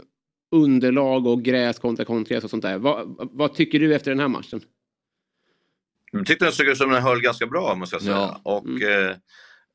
[0.55, 2.79] underlag och gräs kontra konstgräs och sånt där.
[2.79, 4.61] Vad, vad tycker du efter den här matchen?
[6.13, 8.41] Jag tyckte den såg ut som den höll ganska bra måste jag säga.
[8.43, 9.11] Och, eh,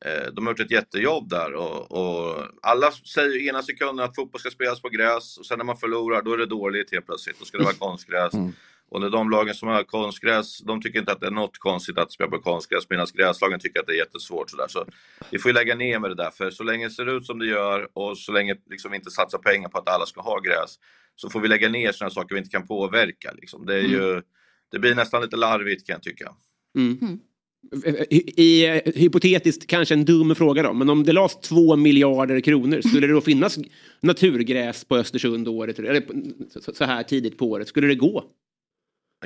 [0.04, 1.54] eh, de har gjort ett jättejobb där.
[1.54, 5.64] Och, och alla säger ena sekunden att fotboll ska spelas på gräs och sen när
[5.64, 7.38] man förlorar då är det dåligt helt plötsligt.
[7.38, 8.32] Då ska det vara konstgräs.
[8.90, 11.98] Och när de lagen som har konstgräs, de tycker inte att det är något konstigt
[11.98, 14.50] att spela på konstgräs medan gräslagen tycker att det är jättesvårt.
[14.50, 14.66] Sådär.
[14.68, 14.84] Så
[15.30, 17.38] vi får ju lägga ner med det där, för så länge det ser ut som
[17.38, 20.38] det gör och så länge liksom vi inte satsar pengar på att alla ska ha
[20.40, 20.74] gräs
[21.16, 23.32] så får vi lägga ner sådana saker vi inte kan påverka.
[23.32, 23.66] Liksom.
[23.66, 24.22] Det, är ju,
[24.72, 26.32] det blir nästan lite larvigt kan jag tycka.
[26.76, 27.18] Mm.
[28.10, 32.40] I, i, eh, hypotetiskt kanske en dum fråga då, men om det lades två miljarder
[32.40, 33.58] kronor, skulle det då finnas
[34.00, 36.02] naturgräs på Östersund året, eller
[36.60, 37.68] så- så här tidigt på året?
[37.68, 38.24] Skulle det gå?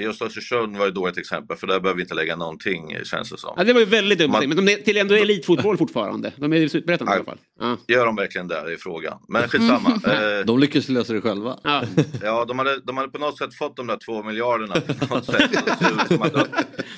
[0.01, 3.39] Just Östersund var ett dåligt exempel, för där behöver vi inte lägga någonting känns det
[3.39, 3.55] som.
[3.57, 6.33] Ja, det var ju väldigt dumt, Man- men de är till ändå elitfotboll fortfarande.
[6.37, 7.39] De är ju superettan i alla fall.
[7.61, 7.77] Ja.
[7.89, 8.57] Gör de verkligen det?
[8.57, 9.19] Är frågan.
[9.29, 10.01] Men skitsamma.
[10.07, 11.59] Eh, De lyckas lösa det själva.
[11.63, 11.83] Ja.
[12.23, 14.75] Ja, de hade, de hade på något sätt fått de där två miljarderna.
[15.09, 15.51] På något sätt.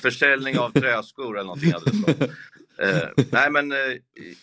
[0.01, 2.29] Försäljning av träskor eller någonting hade det stått.
[2.81, 3.77] Eh, nej, men eh,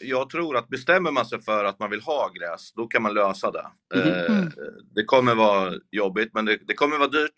[0.00, 3.14] jag tror att bestämmer man sig för att man vill ha gräs, då kan man
[3.14, 3.66] lösa det.
[3.94, 4.50] Eh, Mhm.
[4.94, 7.32] Det kommer vara jobbigt, men det, det kommer vara dyrt.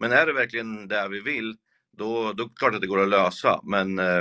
[0.00, 1.56] Men är det verkligen det vi vill,
[1.98, 3.60] då, då är det klart att det går att lösa.
[3.64, 4.18] Men eh,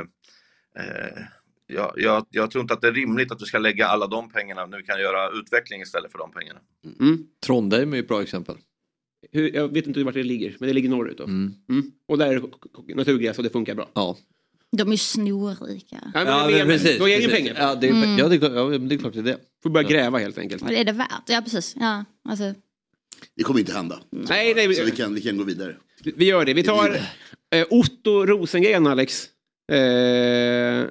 [0.80, 1.24] eh,
[1.68, 4.30] jag, jag, jag tror inte att det är rimligt att vi ska lägga alla de
[4.32, 6.60] pengarna när vi kan göra utveckling istället för de pengarna.
[7.00, 7.18] Mm.
[7.46, 8.56] Trondheim är ju ett bra exempel.
[9.32, 11.24] Hur, jag vet inte vart det ligger, men det ligger norrut då.
[11.24, 11.54] Mm.
[11.70, 11.92] Mm.
[12.08, 12.42] Och där är
[12.88, 13.90] det naturgräs och det funkar bra.
[13.94, 14.18] Ja.
[14.78, 16.12] De är snorrika.
[16.14, 17.32] Ja, men, men, precis, det ju precis.
[17.32, 17.56] pengar.
[17.60, 18.18] Ja, det är, Mm.
[18.18, 19.38] ja, det är, klart- ja, men det är klart det är det.
[19.64, 20.68] Får börja gräva helt enkelt.
[20.68, 21.24] Det är det värt.
[21.28, 21.76] Ja precis.
[21.80, 22.54] Ja, alltså.
[23.36, 24.00] Det kommer inte hända.
[24.10, 25.76] Nej, nej, Så vi kan, vi kan gå vidare.
[26.16, 26.54] Vi gör det.
[26.54, 26.96] Vi tar
[27.56, 29.26] eh, Otto Rosengren, Alex.
[29.72, 30.88] Eh,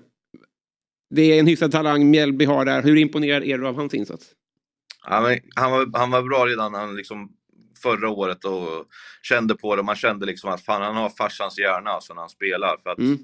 [1.11, 2.83] det är en hyfsad talang Mjällby har där.
[2.83, 4.27] Hur imponerad är du av hans insats?
[5.09, 7.29] Ja, men han, var, han var bra redan han liksom
[7.83, 8.85] förra året och
[9.23, 9.83] kände på det.
[9.83, 12.77] Man kände liksom att fan, han har farsans hjärna alltså när han spelar.
[12.83, 13.19] För att Mm.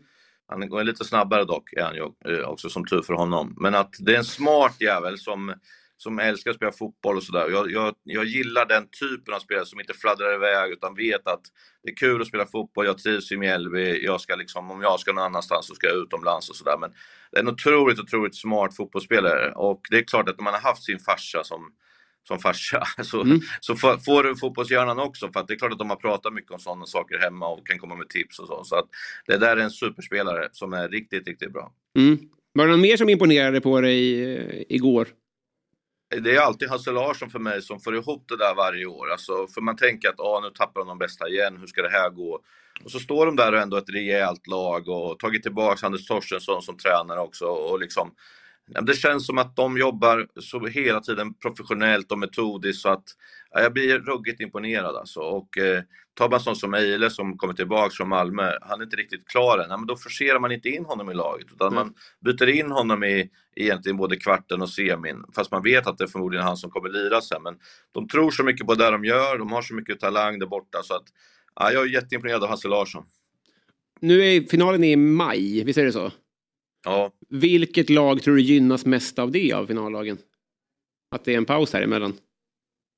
[0.49, 3.57] Han går lite snabbare dock, är han ju eh, också som tur för honom.
[3.61, 5.55] Men att det är en smart jävel som,
[6.03, 7.51] som älskar att spela fotboll och sådär.
[7.51, 11.43] Jag, jag, jag gillar den typen av spelare som inte fladdrar iväg utan vet att
[11.83, 15.01] det är kul att spela fotboll, jag trivs i Mjällby, jag ska liksom, om jag
[15.01, 16.77] ska någon annanstans så ska jag utomlands och sådär.
[16.81, 16.91] Men
[17.31, 20.61] det är en otroligt, otroligt smart fotbollsspelare och det är klart att när man har
[20.61, 21.73] haft sin farsa som
[22.29, 25.33] som farsa, så, så får, får du fotbollshjärnan också.
[25.33, 27.67] För att det är klart att de har pratat mycket om sådana saker hemma och
[27.67, 28.65] kan komma med tips och så.
[28.65, 28.89] Så att
[29.27, 31.73] det där är en superspelare som är riktigt, riktigt bra.
[31.99, 32.19] Mm.
[32.55, 35.09] Var det någon mer som imponerade på dig eh, igår?
[36.21, 39.11] Det är alltid Hasse Larsson för mig som får ihop det där varje år.
[39.11, 41.91] Alltså, för man tänker att ah, nu tappar de de bästa igen, hur ska det
[41.91, 42.41] här gå?
[42.85, 46.63] Och så står de där och ändå ett rejält lag och tagit tillbaka Anders Torstensson
[46.63, 47.45] som tränare också.
[47.45, 48.11] Och liksom,
[48.67, 53.05] det känns som att de jobbar så hela tiden professionellt och metodiskt så att
[53.51, 55.21] ja, jag blir ruggigt imponerad alltså.
[55.21, 55.83] Och eh,
[56.15, 59.59] tar man sån som Eile som kommer tillbaka från Malmö, han är inte riktigt klar
[59.59, 62.71] än, ja, men då forcerar man inte in honom i laget utan man byter in
[62.71, 66.57] honom i egentligen både kvarten och semin, fast man vet att det är förmodligen han
[66.57, 67.43] som kommer lira sen.
[67.43, 67.59] Men
[67.93, 70.83] de tror så mycket på det de gör, de har så mycket talang där borta
[70.83, 71.05] så att
[71.55, 73.05] ja, jag är jätteimponerad av Hasse Larsson.
[74.01, 76.11] Nu är finalen i maj, visst är det så?
[76.85, 77.13] Ja.
[77.29, 80.19] Vilket lag tror du gynnas mest av det av finallagen?
[81.11, 82.19] Att det är en paus här emellan?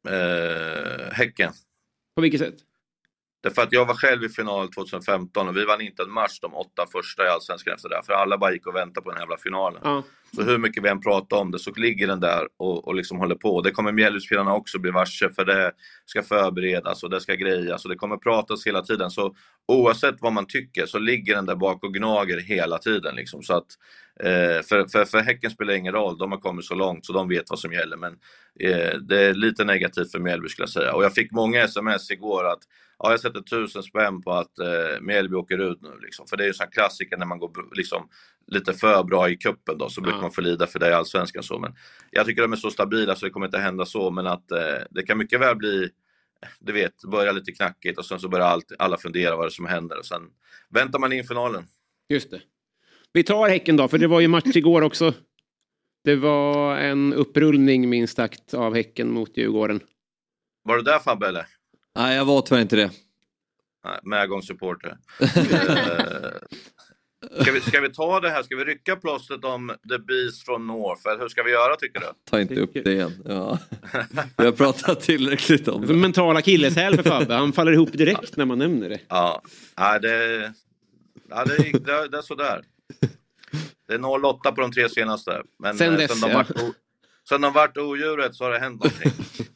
[0.08, 1.52] Eh, häcken.
[2.16, 2.56] På vilket sätt?
[3.44, 6.54] Därför att jag var själv i final 2015 och vi vann inte en match de
[6.54, 8.02] åtta första i Allsvenskan efter det.
[8.06, 9.80] För alla bara gick och väntade på den jävla finalen.
[9.84, 10.02] Ja.
[10.34, 13.18] Så hur mycket vi än pratar om det så ligger den där och, och liksom
[13.18, 13.60] håller på.
[13.60, 15.72] Det kommer Mjällbyspelarna också bli varse för det
[16.04, 19.10] ska förberedas och det ska grejas och det kommer pratas hela tiden.
[19.10, 19.34] Så
[19.68, 23.14] oavsett vad man tycker så ligger den där bak och gnager hela tiden.
[23.14, 23.42] Liksom.
[23.42, 23.66] Så att,
[24.22, 27.50] för, för, för Häcken spelar ingen roll, de har kommit så långt så de vet
[27.50, 27.96] vad som gäller.
[27.96, 28.12] Men
[28.60, 30.92] eh, det är lite negativt för Mjällby skulle jag säga.
[30.94, 32.58] Och jag fick många sms igår att
[32.98, 35.98] ja, jag sätter tusen spänn på att eh, Mjällby åker ut nu.
[36.02, 36.26] Liksom.
[36.26, 38.08] För det är ju en klassiker när man går liksom,
[38.46, 40.22] lite för bra i kuppen då, så brukar Ja.
[40.22, 41.42] man få lida för det i Allsvenskan.
[41.42, 41.58] Så.
[41.58, 41.74] Men
[42.10, 44.58] jag tycker de är så stabila så det kommer inte hända så, men att eh,
[44.90, 45.90] det kan mycket väl bli
[46.60, 49.50] du vet, börja lite knackigt och sen så börjar allt, alla fundera vad det är
[49.50, 50.22] som händer och sen
[50.70, 51.64] väntar man in finalen.
[52.08, 52.40] Just det.
[53.14, 55.14] Vi tar Häcken då, för det var ju match igår också.
[56.04, 59.80] Det var en upprullning minst sagt av Häcken mot Djurgården.
[60.64, 61.46] Var du där Fabbe eller?
[61.96, 62.90] Nej, jag var tyvärr inte det.
[63.84, 64.96] Nej, medgångssupporter.
[67.36, 70.44] Eh, ska, vi, ska vi ta det här, ska vi rycka plåstret om The Beast
[70.44, 71.08] från North?
[71.08, 72.06] Eller hur ska vi göra tycker du?
[72.30, 73.12] Ta inte upp det igen.
[73.24, 73.58] Ja.
[74.36, 75.94] Vi har pratat tillräckligt om Det det.
[75.94, 77.34] mentala akilleshäl för Fabbe.
[77.34, 79.00] Han faller ihop direkt när man nämner det.
[79.08, 79.42] Ja,
[79.78, 80.52] Nej, det,
[81.30, 82.62] ja, det, gick- det, det är sådär.
[83.86, 85.42] Det är 08 på de tre senaste.
[85.58, 86.36] Men Sen eh, dess, sen, de ja.
[86.36, 86.74] vart,
[87.28, 89.12] sen de vart odjuret så har det hänt någonting.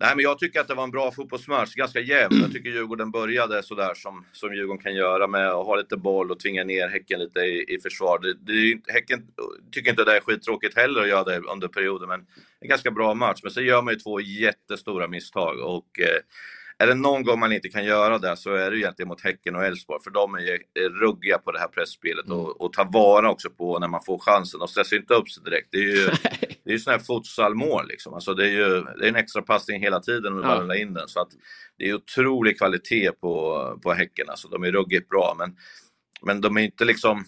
[0.00, 2.40] Nej, men jag tycker att det var en bra fotbollsmatch, ganska jämn.
[2.40, 6.30] Jag tycker Djurgården började sådär som, som Djurgården kan göra med att ha lite boll
[6.30, 8.18] och tvinga ner Häcken lite i, i försvar.
[8.18, 9.26] Det, det häcken
[9.72, 12.26] tycker inte det är skittråkigt heller att göra det under perioden, men
[12.60, 13.40] en ganska bra match.
[13.42, 16.20] Men så gör man ju två jättestora misstag och eh,
[16.78, 19.56] är det någon gång man inte kan göra det så är det egentligen mot Häcken
[19.56, 23.50] och Elfsborg, för de är ruggiga på det här pressspelet och, och tar vara också
[23.50, 24.60] på när man får chansen.
[24.60, 25.68] De stressar inte upp sig direkt.
[25.70, 26.06] Det är ju,
[26.64, 28.14] det är ju sådana här futsalmål liksom.
[28.14, 30.48] Alltså det är ju det är en extra passning hela tiden och Ja.
[30.48, 31.08] bara lägga in den.
[31.08, 31.28] Så att
[31.78, 34.28] det är otrolig kvalitet på, på Häcken.
[34.30, 35.56] Alltså de är ruggigt bra, men,
[36.22, 37.24] men de är inte liksom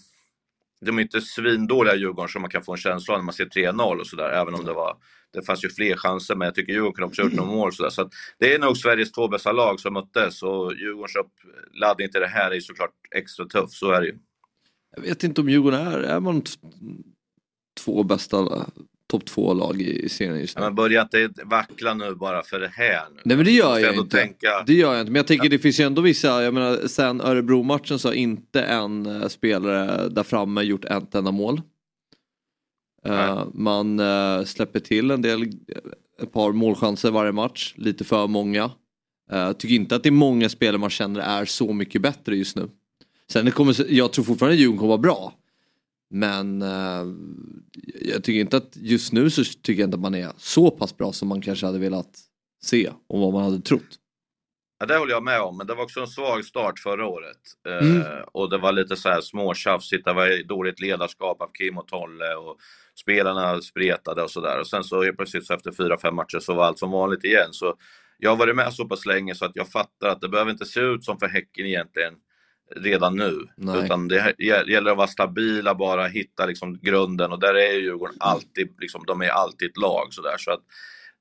[0.87, 3.45] de är inte svindåliga Djurgården som man kan få en känsla av när man ser
[3.45, 4.97] 3-0 och sådär, även om det var
[5.33, 7.73] det fanns ju fler chanser, men jag tycker Djurgården kunde också ha gjort några mål.
[7.73, 12.21] Så, så det är nog Sveriges två bästa lag som möttes och Djurgårdens uppladdning till
[12.21, 14.19] det här är såklart extra tuff, så är det ju.
[14.97, 16.43] Jag vet inte om Djurgården är, är man
[17.85, 18.67] två bästa
[19.11, 20.65] topp två lag i serien just nu?
[20.65, 23.03] Men börja inte vackla nu bara för det här.
[23.15, 23.21] Nu.
[23.25, 24.17] Nej men det gör jag inte.
[24.17, 25.13] Tänka, Det gör jag inte.
[25.13, 28.63] Men jag tänker det finns ju ändå vissa, jag menar sen Örebro-matchen så har inte
[28.63, 31.61] en eh, spelare där framme gjort ett enda mål.
[33.07, 35.43] Eh, man eh, släpper till en del,
[36.23, 38.71] ett par målchanser varje match, lite för många.
[39.33, 42.57] Uh, tycker inte att det är många spelare man känner är så mycket bättre just
[42.57, 42.69] nu.
[43.33, 45.35] Sen det kommer, jag tror fortfarande att Djurgården kommer vara bra.
[46.11, 47.05] Men eh,
[48.01, 50.97] jag tycker inte att just nu så tycker jag inte att man är så pass
[50.97, 52.11] bra som man kanske hade velat
[52.65, 53.97] se och vad man hade trott.
[54.81, 57.37] Ja, det håller jag med om, men det var också en svag start förra året.
[57.69, 58.03] Eh, Mm.
[58.33, 62.35] och det var lite så här småtjafsigt, det var dåligt ledarskap av Kim och Tolle
[62.35, 62.57] och
[63.01, 64.61] spelarna spretade och sådär.
[64.61, 67.25] Och sen så helt plötsligt så efter fyra, fem matcher så var allt som vanligt
[67.25, 67.49] igen.
[67.51, 67.75] Så
[68.19, 70.67] jag har varit med så pass länge så att jag fattar att det behöver inte
[70.67, 72.15] se ut som för Häcken egentligen
[72.77, 73.39] redan nu.
[73.57, 73.85] Nej.
[73.85, 78.17] Utan det gäller att vara stabila, bara hitta liksom grunden och där är ju Djurgården
[78.21, 80.35] alltid, liksom, de är alltid ett lag sådär.
[80.39, 80.61] Så att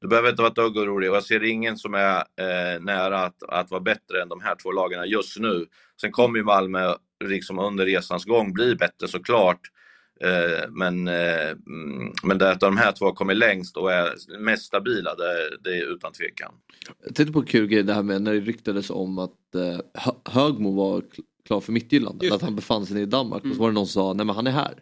[0.02, 3.20] du behöver inte vara ett dugg orolig och jag ser ingen som är eh, nära
[3.26, 5.66] att, att vara bättre än de här två lagen just nu.
[6.02, 6.94] Sen kommer ju Malmö
[7.26, 9.62] liksom under resans gång bli bättre såklart.
[10.22, 14.64] Eh, men, eh, mm, men det att de här två kommer längst och är mest
[14.64, 16.54] stabila, det, det är utan tvekan.
[17.06, 19.80] Jag tänkte på en kul grej det här med när det ryktades om att eh,
[19.94, 21.04] Hö- Högmo var
[21.46, 22.24] klar för Midtjylland.
[22.32, 23.44] Att han befann sig i Danmark.
[23.46, 24.74] Och så var det någon som sa, nej men han är här.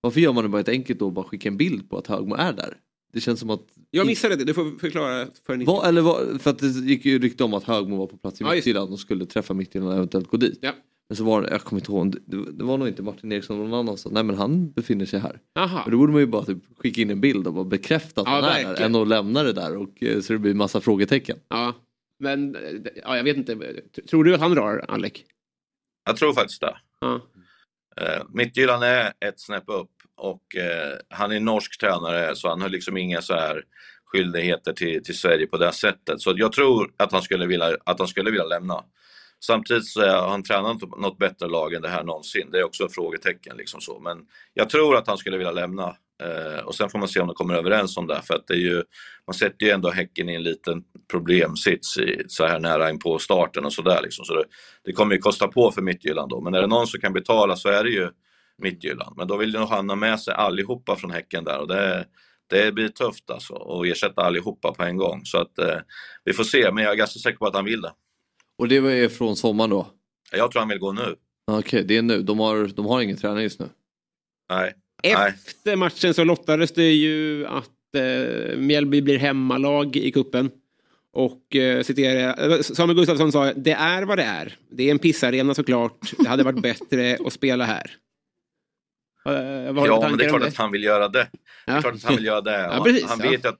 [0.00, 2.06] Varför gör man det bara ett enkelt då och bara skicka en bild på att
[2.06, 2.76] Högmo är där?
[3.12, 3.62] Det känns som att...
[3.90, 5.64] Jag missade det, du får förklara för.
[5.66, 8.40] Vad, eller vad, för att det gick ju rykte om att Högmo var på plats
[8.40, 8.50] i Ja.
[8.54, 10.58] Midtjylland och skulle träffa Midtjylland och eventuellt gå dit.
[10.62, 10.72] Ja.
[11.08, 13.58] Men så var det, jag kommer inte ihåg, det, det var nog inte Martin Eriksson
[13.58, 15.40] någon annan som nej men han befinner sig här.
[15.58, 15.82] Aha.
[15.84, 18.26] Och då borde man ju bara typ skicka in en bild och bara bekräfta att
[18.26, 20.80] Ja, han är där, än att lämna det där och eh, så det blir massa
[20.80, 21.38] frågetecken.
[21.48, 21.74] Ja,
[22.18, 22.60] men eh,
[23.02, 23.56] ja, jag vet inte.
[24.10, 25.12] Tror du att han drar, Alec?
[26.06, 26.76] Jag tror faktiskt det.
[27.00, 27.20] Ja.
[28.00, 32.68] Eh, Midtjylland är ett snäpp upp och eh, han är norsk tränare så han har
[32.68, 33.62] liksom inga så här
[34.04, 36.20] skyldigheter till, till Sverige på det sättet.
[36.20, 38.84] Så jag tror att han skulle vilja, att han skulle vilja lämna.
[39.44, 42.50] Samtidigt så har han tränat något bättre lag än det här någonsin.
[42.52, 43.56] Det är också ett frågetecken.
[43.56, 44.00] Liksom så.
[44.00, 44.18] Men
[44.54, 45.96] jag tror att han skulle vilja lämna.
[46.22, 48.22] Eh, och sen får man se om de kommer överens om det.
[48.22, 48.82] För att det är ju,
[49.26, 53.18] man sätter ju ändå Häcken i en liten problemsits i, så här nära in på
[53.18, 54.00] starten och sådär.
[54.02, 54.24] Liksom.
[54.24, 54.44] Så det,
[54.84, 56.40] det kommer ju kosta på för Midtjylland då.
[56.40, 58.10] Men är det någon som kan betala så är det ju
[58.62, 59.16] Midtjylland.
[59.16, 61.58] Men då vill ju nog han ha med sig allihopa från Häcken där.
[61.58, 62.06] Och det,
[62.46, 65.24] det blir tufft alltså att ersätta allihopa på en gång.
[65.24, 65.78] Så att eh,
[66.24, 66.72] vi får se.
[66.72, 67.92] Men jag är ganska säker på att han vill det.
[68.58, 69.86] Och det är från sommaren då?
[70.32, 71.16] Jag tror han vill gå nu.
[71.50, 72.22] Okej, det är nu.
[72.22, 73.68] De har, de har ingen tränare just nu.
[74.50, 74.74] Nej.
[75.12, 80.50] Efter matchen så lottades det ju att eh, Mjällby blir hemmalag i kuppen.
[81.12, 84.56] Och eh, citerar jag, Samuel Gustafsson sa det är vad det är.
[84.70, 86.12] Det är en pissarena såklart.
[86.18, 87.90] Det hade varit bättre att spela här.
[89.26, 89.32] Eh,
[89.74, 90.48] för Ja, men det är klart det?
[90.48, 91.28] att han vill göra det.
[91.66, 91.80] Det är Ja.
[91.82, 92.60] klart att han vill göra det.
[92.76, 93.30] Ja, precis, han ja.
[93.30, 93.58] vet att,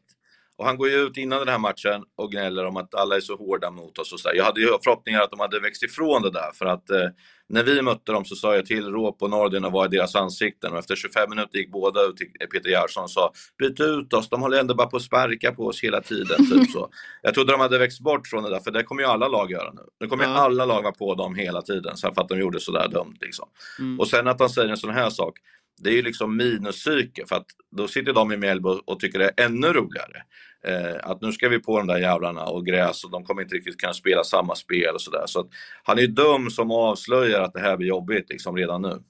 [0.59, 3.21] och han går ju ut innan den här matchen och gnäller om att alla är
[3.21, 4.13] så hårda mot oss.
[4.13, 4.37] Och så där.
[4.37, 6.51] Jag hade ju förhoppningar att de hade växt ifrån det där.
[6.55, 7.09] För att eh,
[7.49, 10.15] när vi mötte dem så sa jag till Råp och Nordin och var i deras
[10.15, 10.73] ansikten.
[10.73, 14.29] Och efter 25 minuter gick båda ut till Peter Gerhardsson och sa byt ut oss,
[14.29, 16.51] de håller ändå bara på att sparka på oss hela tiden.
[16.51, 16.89] Typ så.
[17.23, 19.51] Jag trodde de hade växt bort från det där, för det kommer ju alla lag
[19.51, 19.83] göra nu.
[20.01, 20.37] Nu kommer ju Ja.
[20.37, 23.17] alla lag vara på dem hela tiden, för att de gjorde sådär dumt.
[23.21, 23.49] Liksom.
[23.79, 24.01] Mm.
[24.01, 25.39] Och sen att han säger en sån här sak.
[25.83, 29.33] det är ju liksom minuspsyke för att då sitter de i Mjällby och tycker det
[29.37, 30.23] är ännu roligare.
[30.67, 33.55] Eh, att nu ska vi på de där jävlarna och gräs och de kommer inte
[33.55, 35.25] riktigt kunna spela samma spel och sådär.
[35.27, 35.49] Så att
[35.83, 39.03] han är ju dum som avslöjar att det här blir jobbigt liksom redan nu.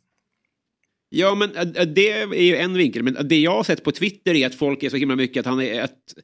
[1.09, 3.03] Ja, men eh, eh, det är ju en vinkel.
[3.03, 5.47] Men det jag har sett på Twitter är att folk är så himla mycket att
[5.47, 6.15] han, är, att,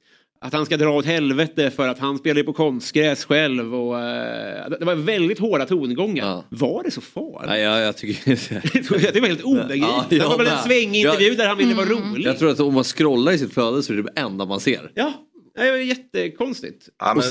[0.42, 3.74] att han ska dra åt helvete för att han spelar ju på konstgräs själv.
[3.74, 6.44] Och, äh, det var väldigt hårda tongångar.
[6.48, 7.50] Var det så farligt?
[7.50, 9.12] Nej, jag, jag tycker...
[9.12, 10.11] det var helt obegripligt.
[10.11, 12.26] det var väl en svängig intervju där han ville vara rolig.
[12.26, 14.61] Jag tror att om man scrollar i sitt flöde så är det det enda man
[14.61, 14.90] ser.
[14.94, 15.12] Ja,
[15.57, 16.88] det var jättekonstigt.
[16.98, 17.24] Ja, men,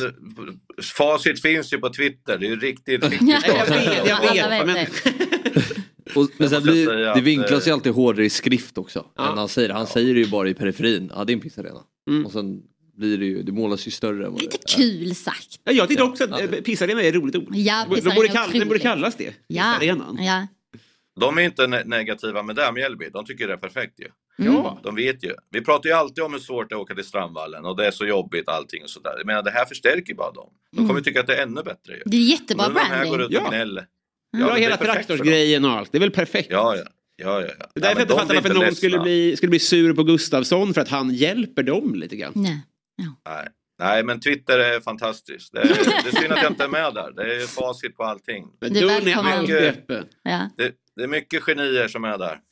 [0.98, 4.66] facit finns ju på Twitter, det är ju riktigt, riktigt jag vet, jag vet.
[4.66, 4.86] Men,
[6.16, 9.06] Och, men sen blir, det vinklas ju eh, alltid hårdare i skrift också.
[9.20, 9.70] Än han säger.
[9.70, 11.12] Han säger det ju bara i periferin.
[11.16, 11.80] Ja, det är en pissarena.
[12.10, 12.26] Mm.
[12.26, 12.62] Och sen
[13.02, 15.60] blir det ju, det målas ju större än vad det Lite kul sagt.
[15.64, 17.56] Ja, jag tycker också att äh, pissarena är ett roligt ord.
[17.56, 19.34] Ja, de pissarena borde, är kall, den borde kallas det.
[19.48, 19.76] Ja.
[19.80, 20.18] Pissarenan.
[20.24, 20.48] ja.
[21.20, 23.10] De är inte ne- negativa med det, Mjällby.
[23.14, 24.08] De tycker det är perfekt ju.
[24.46, 24.80] Ja.
[24.84, 25.34] De vet ju.
[25.52, 27.88] Vi pratar ju alltid om hur svårt det är att åka till Strandvallen och det
[27.88, 29.14] är så jobbigt allting och sådär.
[29.18, 30.50] Jag menar, det här förstärker ju bara dem.
[30.72, 31.04] De kommer Mm.
[31.04, 32.02] tycka att det är ännu bättre ju.
[32.06, 33.36] Det är jättebra de här går branding.
[33.36, 33.50] ut och Ja.
[33.50, 33.86] gnäller.
[34.38, 35.92] Ja, det är hela traktorsgrejen och allt.
[35.92, 36.48] Det är väl perfekt.
[36.52, 36.84] Ja, ja.
[37.16, 37.66] Ja, ja, ja.
[37.76, 40.74] Det är därför jag inte fattar varför någon skulle bli, skulle bli sur på Gustafsson
[40.74, 42.32] för att han hjälper dem lite grann.
[42.36, 42.62] Nej.
[43.26, 43.48] Nej.
[43.80, 45.54] Nej, men Twitter är fantastiskt.
[45.54, 45.74] Det är, det
[46.18, 47.12] är synd att jag inte är med där.
[47.12, 48.46] Det är facit på allting.
[48.62, 50.06] Men Du är öppen.
[50.24, 50.50] Ja.
[50.58, 52.40] Det, det är mycket genier som är där.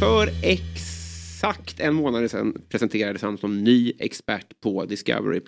[0.00, 5.40] För exakt en månad sedan presenterades han som ny expert på Discovery+.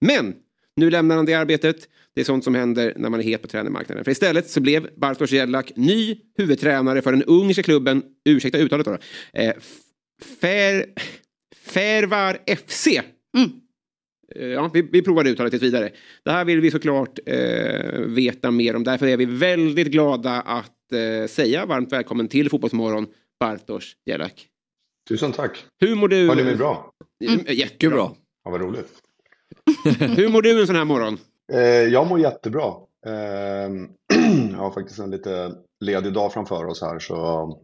[0.00, 0.34] Men
[0.76, 1.76] nu lämnar han det arbetet.
[2.14, 4.04] Det är sånt som händer när man är het på tränarmarknaden.
[4.04, 8.92] För istället så blev Bartosz Jelak ny huvudtränare för den ungerska klubben, ursäkta uttalet då,
[8.92, 8.98] eh,
[9.56, 9.64] F-
[10.24, 10.86] Fer,
[11.56, 12.86] Fervar FC.
[12.86, 13.02] Eh,
[14.34, 15.90] Ja, vi, vi provar uttalet tills vidare.
[16.24, 18.84] Det här vill vi såklart eh, veta mer om.
[18.84, 23.06] Därför är vi väldigt glada att eh, säga varmt välkommen till Fotbollsmorgon,
[23.40, 24.46] Bartosz Jelak.
[25.08, 25.64] Tusen tack.
[25.80, 26.28] Hur mår du?
[26.28, 26.92] Hör ni mig bra?
[27.24, 27.44] Mm.
[27.48, 28.10] Jättebra.
[28.44, 28.88] Ja, vad roligt.
[30.16, 31.18] Hur mår du en sån här morgon?
[31.52, 32.64] Eh, jag mår jättebra.
[33.06, 33.12] Eh,
[34.52, 35.52] jag har faktiskt en lite
[35.84, 37.58] ledig dag framför oss här så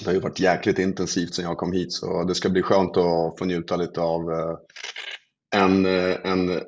[0.00, 2.96] det har ju varit jäkligt intensivt sedan jag kom hit så det ska bli skönt
[2.96, 4.56] att få njuta lite av eh,
[5.56, 6.62] en, eh, en eh,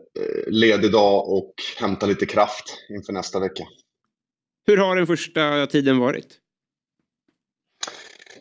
[0.47, 3.65] ledig dag och hämta lite kraft inför nästa vecka.
[4.67, 6.39] Hur har den första tiden varit?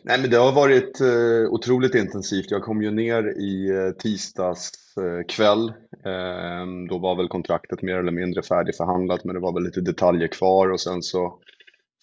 [0.04, 2.50] Nej, men det har varit eh, otroligt intensivt.
[2.50, 5.68] Jag kom ju ner i eh, tisdags eh, kväll.
[6.04, 10.28] Eh, då var väl kontraktet mer eller mindre färdigförhandlat, men det var väl lite detaljer
[10.28, 11.38] kvar och sen så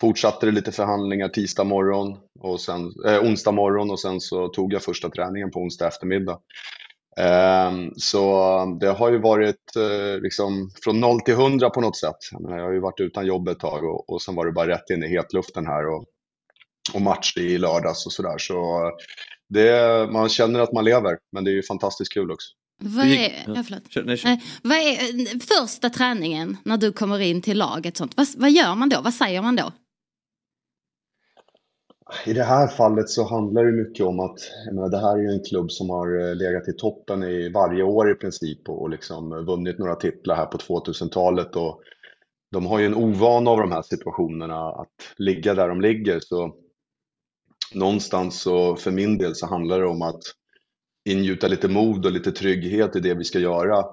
[0.01, 4.73] fortsatte det lite förhandlingar tisdag morgon och sen eh, onsdag morgon och sen så tog
[4.73, 6.39] jag första träningen på onsdag eftermiddag.
[7.17, 12.15] Ehm, Så det har ju varit eh, liksom från 0 till 100 på något sätt.
[12.31, 14.51] Jag, menar, jag har ju varit utan jobb ett tag och, och sen var det
[14.51, 16.05] bara rätt in i hetluften här och,
[16.93, 18.37] och match i lördags och sådär.
[18.37, 18.91] Så
[19.49, 22.47] det, man känner att man lever, men det är ju fantastiskt kul också.
[22.81, 24.23] Vad är, ja, förlåt.
[24.23, 27.97] Nej, vad är eh, första träningen när du kommer in till laget?
[27.97, 28.17] Sånt?
[28.17, 29.01] Vad, vad gör man då?
[29.01, 29.71] Vad säger man då?
[32.25, 35.21] I det här fallet så handlar det mycket om att jag menar, det här är
[35.21, 38.89] ju en klubb som har eh, legat i toppen i varje år i princip och
[38.89, 41.55] liksom eh, vunnit några titlar här på 2000-talet.
[41.55, 41.81] Och
[42.51, 46.19] de har ju en ovana av de här situationerna att ligga där de ligger.
[46.19, 46.55] Så
[47.73, 50.21] någonstans så för min del så handlar det om att
[51.09, 53.85] ingjuta lite mod och lite trygghet i det vi ska göra.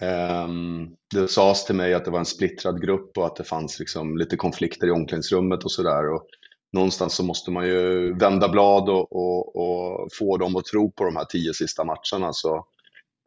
[0.00, 3.78] Ehm, det sades till mig att det var en splittrad grupp och att det fanns
[3.78, 6.04] liksom lite konflikter i omklädningsrummet och sådär.
[6.72, 11.04] Någonstans så måste man ju vända blad och, och, och få dem att tro på
[11.04, 12.32] de här tio sista matcherna.
[12.32, 12.66] Så,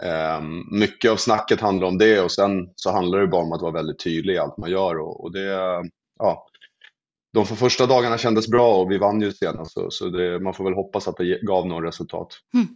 [0.03, 3.61] eh, mycket av snacket handlar om det och sen så handlar det bara om att
[3.61, 4.99] vara väldigt tydlig i allt man gör.
[4.99, 5.49] Och, och det,
[6.19, 6.47] ja,
[7.33, 9.71] de för första dagarna kändes bra och vi vann ju senast.
[9.71, 12.27] Så, så det, man får väl hoppas att det gav något resultat.
[12.53, 12.67] Mm.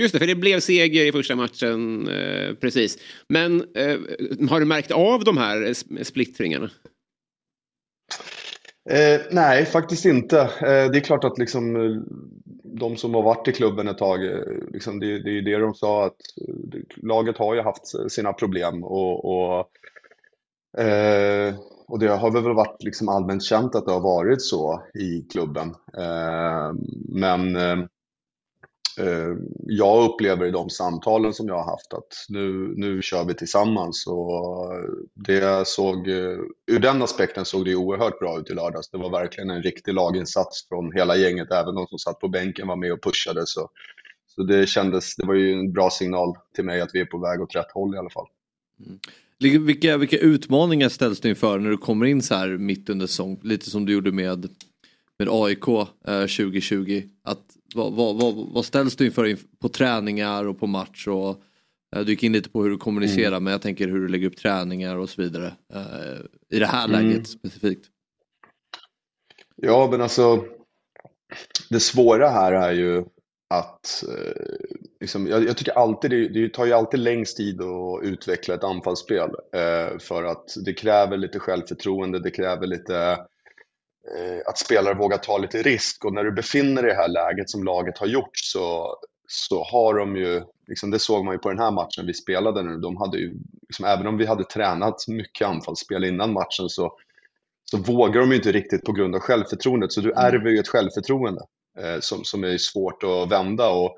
[0.00, 2.08] Just det, för det blev seger i första matchen.
[2.08, 2.98] Eh, precis.
[3.28, 3.98] Men eh,
[4.50, 6.70] har du märkt av de här splittringarna?
[8.88, 10.40] Eh, nej, faktiskt inte.
[10.40, 12.02] Eh, det är klart att liksom, eh,
[12.64, 14.40] de som har varit i klubben ett tag, eh,
[14.72, 16.16] liksom, det, det är ju det de sa att
[16.48, 19.68] eh, laget har ju haft sina problem och, och,
[20.82, 21.54] eh,
[21.88, 25.74] och det har väl varit liksom allmänt känt att det har varit så i klubben.
[25.98, 26.72] Eh,
[27.08, 27.78] men eh,
[28.98, 29.36] Eh,
[29.66, 34.06] jag upplever i de samtalen som jag har haft att nu, nu kör vi tillsammans
[34.06, 34.72] och
[35.14, 38.90] det såg, eh, ur den aspekten såg det oerhört bra ut i lördags.
[38.90, 42.68] Det var verkligen en riktig laginsats från hela gänget, även de som satt på bänken
[42.68, 43.46] var med och pushade.
[43.46, 43.70] Så,
[44.26, 47.18] så det kändes, det var ju en bra signal till mig att vi är på
[47.18, 48.26] väg åt rätt håll i alla fall.
[48.86, 48.98] Mm.
[49.38, 53.06] Vilka- Vilka, vilka utmaningar ställs du inför när du kommer in så här mitt under
[53.06, 53.40] säsong?
[53.42, 54.48] Lite som du gjorde med,
[55.18, 57.02] med AIK eh, 2020.
[57.24, 57.42] Att,
[57.74, 61.06] vad, vad, vad, vad ställs du inför inf- på träningar och på match?
[61.08, 61.28] Och,
[61.96, 63.44] eh, du gick in lite på hur du kommunicerar Mm.
[63.44, 65.46] men jag tänker hur du lägger upp träningar och så vidare.
[65.74, 66.20] Eh,
[66.56, 67.06] I det här Mm.
[67.08, 67.86] läget specifikt.
[69.56, 70.44] Ja, men alltså
[71.70, 73.04] det svåra här är ju
[73.54, 74.42] att eh,
[75.00, 78.64] liksom, jag, jag tycker alltid det, det tar ju alltid längst tid att utveckla ett
[78.64, 83.18] anfallsspel eh, för att det kräver lite självförtroende, det kräver lite
[84.46, 87.50] att spelare vågar ta lite risk och när du befinner dig i det här läget
[87.50, 88.96] som laget har gjort så,
[89.28, 92.62] så har de ju, liksom, det såg man ju på den här matchen vi spelade
[92.62, 93.34] nu, de hade ju,
[93.68, 96.96] liksom, även om vi hade tränat mycket anfallsspel innan matchen så
[97.70, 99.92] så vågar de ju inte riktigt på grund av självförtroendet.
[99.92, 101.40] Så du ärver ju ett självförtroende
[101.78, 103.68] eh, som, som är svårt att vända.
[103.68, 103.96] Och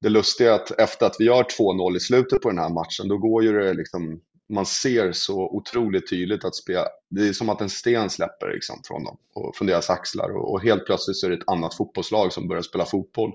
[0.00, 3.08] det lustiga är att efter att vi gör 2-0 i slutet på den här matchen,
[3.08, 7.48] då går ju det liksom, man ser så otroligt tydligt att spela, det är som
[7.48, 11.16] att en sten släpper liksom från dem och från deras axlar och, och helt plötsligt
[11.16, 13.32] så är det ett annat fotbollslag som börjar spela fotboll.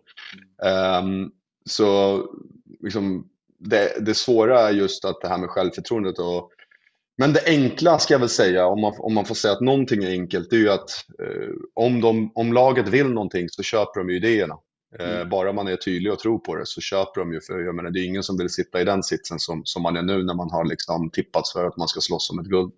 [1.02, 1.32] Um,
[1.66, 2.20] så
[2.80, 6.52] liksom, det, det svåra är just att det här med självförtroendet och
[7.18, 10.04] men det enkla ska jag väl säga, om man, om man får säga att någonting
[10.04, 10.90] är enkelt, det är ju att
[11.20, 14.58] eh, om, de, om laget vill någonting så köper de ju idéerna.
[15.00, 17.76] Eh, Bara man är tydlig och tror på det så köper de ju, för jag
[17.76, 20.24] menar, det är ingen som vill sitta i den sitsen som, som man är nu
[20.24, 22.72] när man har liksom tippats för att man ska slåss om ett guld.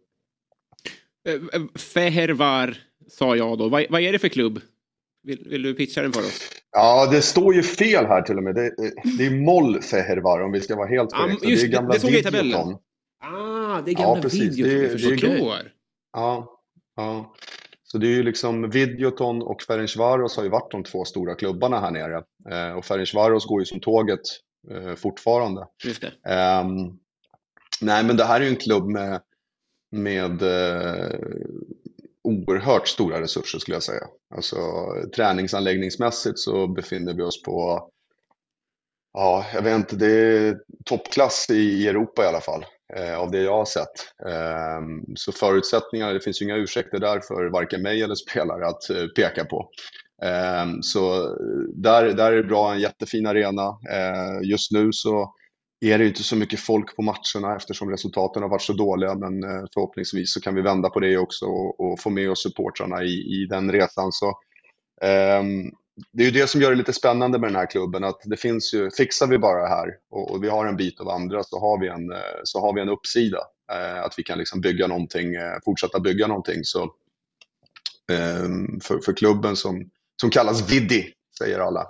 [1.28, 2.78] Eh, eh, Fehervar
[3.10, 3.70] sa jag då.
[3.70, 4.62] Vad, vad är det för klubb?
[5.24, 6.50] Vill, vill du pitcha den för oss?
[6.72, 8.56] Ja, det står ju fel här till och med.
[8.56, 8.76] Det,
[9.18, 11.48] det är Moll Fehervar om vi ska vara helt korrekta.
[11.50, 12.46] just det är det, gamla det såg jag i tabellen.
[12.48, 12.74] Videoton.
[13.24, 14.42] Ah, det är gamla Ja, precis.
[14.58, 14.68] videor.
[14.70, 15.72] Det är- jag det förstår.
[16.14, 16.62] Ja,
[16.96, 17.36] ja.
[17.96, 21.80] Så det är ju liksom Videoton och Ferencvaros har ju varit de två stora klubbarna
[21.80, 22.24] här nere.
[22.50, 24.20] Eh, och Ferencvaros går ju som tåget
[24.72, 25.68] eh, fortfarande.
[25.84, 26.04] Just.
[26.04, 27.00] Ehm,
[27.82, 29.22] nej, men det här är ju en klubb med,
[29.92, 31.20] med eh,
[32.24, 34.08] oerhört stora resurser skulle jag säga.
[34.36, 34.58] Alltså
[35.16, 37.90] träningsanläggningsmässigt så befinner vi oss på,
[39.14, 42.66] ja, jag vet inte, det är toppklass i Europa i alla fall.
[42.94, 44.28] Eh, av det jag har sett.
[44.30, 48.90] Ehm, så förutsättningar, det finns ju inga ursäkter där för varken mig eller spelare att
[48.90, 49.70] eh, peka på.
[50.24, 51.36] Ehm, så
[51.74, 53.68] där, där är det bra, en jättefin arena.
[53.92, 55.34] Eh, just nu så
[55.86, 59.16] är det ju inte så mycket folk på matcherna eftersom resultaten har varit så dåliga.
[59.16, 62.44] Men eh, förhoppningsvis så kan vi vända på det också och, och få med oss
[62.44, 64.12] supportrarna i, i den resan.
[64.12, 64.34] Så,
[65.02, 65.72] ehm,
[66.12, 68.38] det är ju det som gör det lite spännande med den här klubben, att det
[68.38, 71.44] finns ju, fixar vi bara det här och, och vi har en bit av andra
[71.44, 73.40] så har vi en, eh, så har vi en uppsida.
[73.72, 76.64] Eh, att vi kan liksom bygga någonting, eh, fortsätta bygga någonting.
[76.64, 76.94] Så,
[78.12, 79.90] ehm, för, för klubben som,
[80.22, 81.88] som kallas Viddi, säger alla,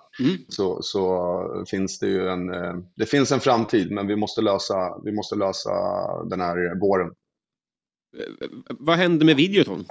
[0.49, 2.47] så, så finns det ju en,
[2.95, 5.71] det finns en framtid, men vi måste lösa, vi måste lösa
[6.23, 7.11] den här våren.
[8.69, 9.85] Vad hände med Videoton?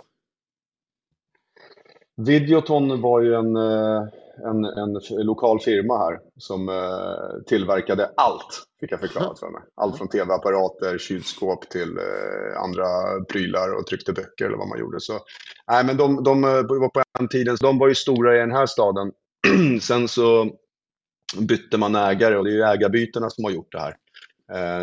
[2.17, 4.03] Videoton var ju en, eh,
[4.45, 9.63] en, en lokal firma här som eh, tillverkade allt, fick jag förklarat för mig.
[9.77, 12.85] Allt från tv-apparater, kylskåp till eh, andra
[13.29, 15.01] prylar och tryckte böcker eller vad man gjorde.
[15.01, 15.13] Så,
[15.71, 18.67] nej, men de, de var på den tiden, de var ju stora i den här
[18.67, 19.13] staden.
[19.81, 20.51] Sen så
[21.39, 23.95] bytte man ägare och det är ju ägarbytena som har gjort det här.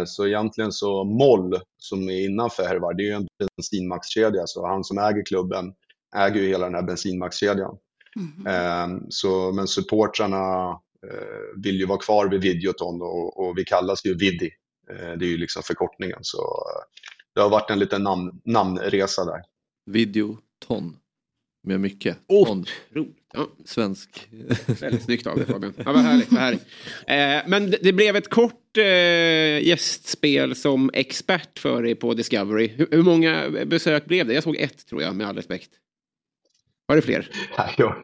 [0.05, 3.27] Så egentligen så Moll, som är innanför Hervar, det är ju en
[3.57, 4.43] bensinmaxkedja.
[4.45, 5.73] Så han som äger klubben
[6.15, 7.77] äger ju hela den här bensinmaxkedjan.
[8.47, 10.69] Eh, Så, men supportrarna
[11.07, 14.51] eh, vill ju vara kvar vid Videoton och, och vi kallas ju Viddi.
[14.89, 16.19] Eh, Det är ju liksom förkortningen.
[16.21, 16.83] Så eh,
[17.35, 19.41] det har varit en liten namn, namnresa där.
[19.85, 20.97] Videoton.
[21.63, 22.17] Med mycket.
[22.27, 22.65] Ton.
[23.33, 23.47] Ja.
[23.65, 24.27] Svensk.
[24.81, 25.73] Väldigt snyggt av dig Fabian.
[25.77, 26.31] Ja, vad härligt.
[26.31, 26.61] Vad härligt.
[27.07, 32.67] Eh, men det, det blev ett kort eh, gästspel som expert för dig på Discovery.
[32.67, 34.33] Hur, hur många besök blev det?
[34.33, 35.69] Jag såg ett tror jag med all respekt.
[36.91, 37.29] Var det fler?
[37.57, 37.95] Nej, jag,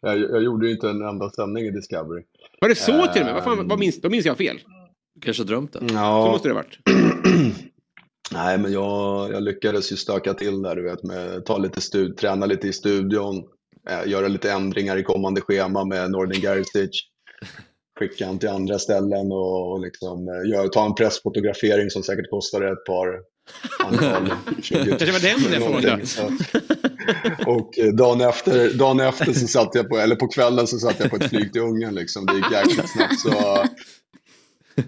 [0.00, 2.22] jag, jag gjorde ju inte en enda sändning i Discovery.
[2.60, 3.28] Var det så till och med?
[3.28, 3.34] Ehm.
[3.34, 4.60] Vad, fan, vad minns, vad minns jag fel?
[5.24, 5.80] Kanske drömt det.
[5.82, 6.24] Ja.
[6.26, 6.78] Så måste det ha varit.
[8.32, 12.16] Nej, men jag, jag lyckades ju stöka till där, du vet, med ta lite stud,
[12.16, 13.44] träna lite i studion,
[13.90, 17.00] eh, göra lite ändringar i kommande schema med Nordin Gerzic,
[17.98, 22.30] skicka han till andra ställen och, och liksom, eh, gör, ta en pressfotografering som säkert
[22.30, 23.20] kostade ett par
[23.84, 26.06] antal, 20 Kanske var den jag någonting.
[27.46, 31.00] Och eh, dagen efter, dagen efter så satt jag på, eller på kvällen så satt
[31.00, 32.26] jag på ett flyg till Ungern liksom.
[32.26, 33.20] Det gick jäkligt snabbt.
[33.20, 33.64] Så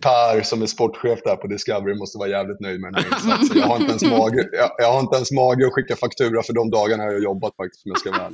[0.01, 3.59] Per som är sportchef där på Discovery måste vara jävligt nöjd med den här insatsen.
[3.59, 6.53] Jag har inte ens mage, jag, jag har inte ens mage att skicka faktura för
[6.53, 8.31] de dagarna jag har jobbat faktiskt om jag ska vara.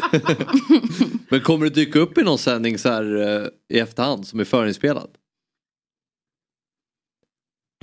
[1.30, 4.44] Men kommer det dyka upp i någon sändning så här eh, i efterhand som är
[4.44, 5.10] förinspelad?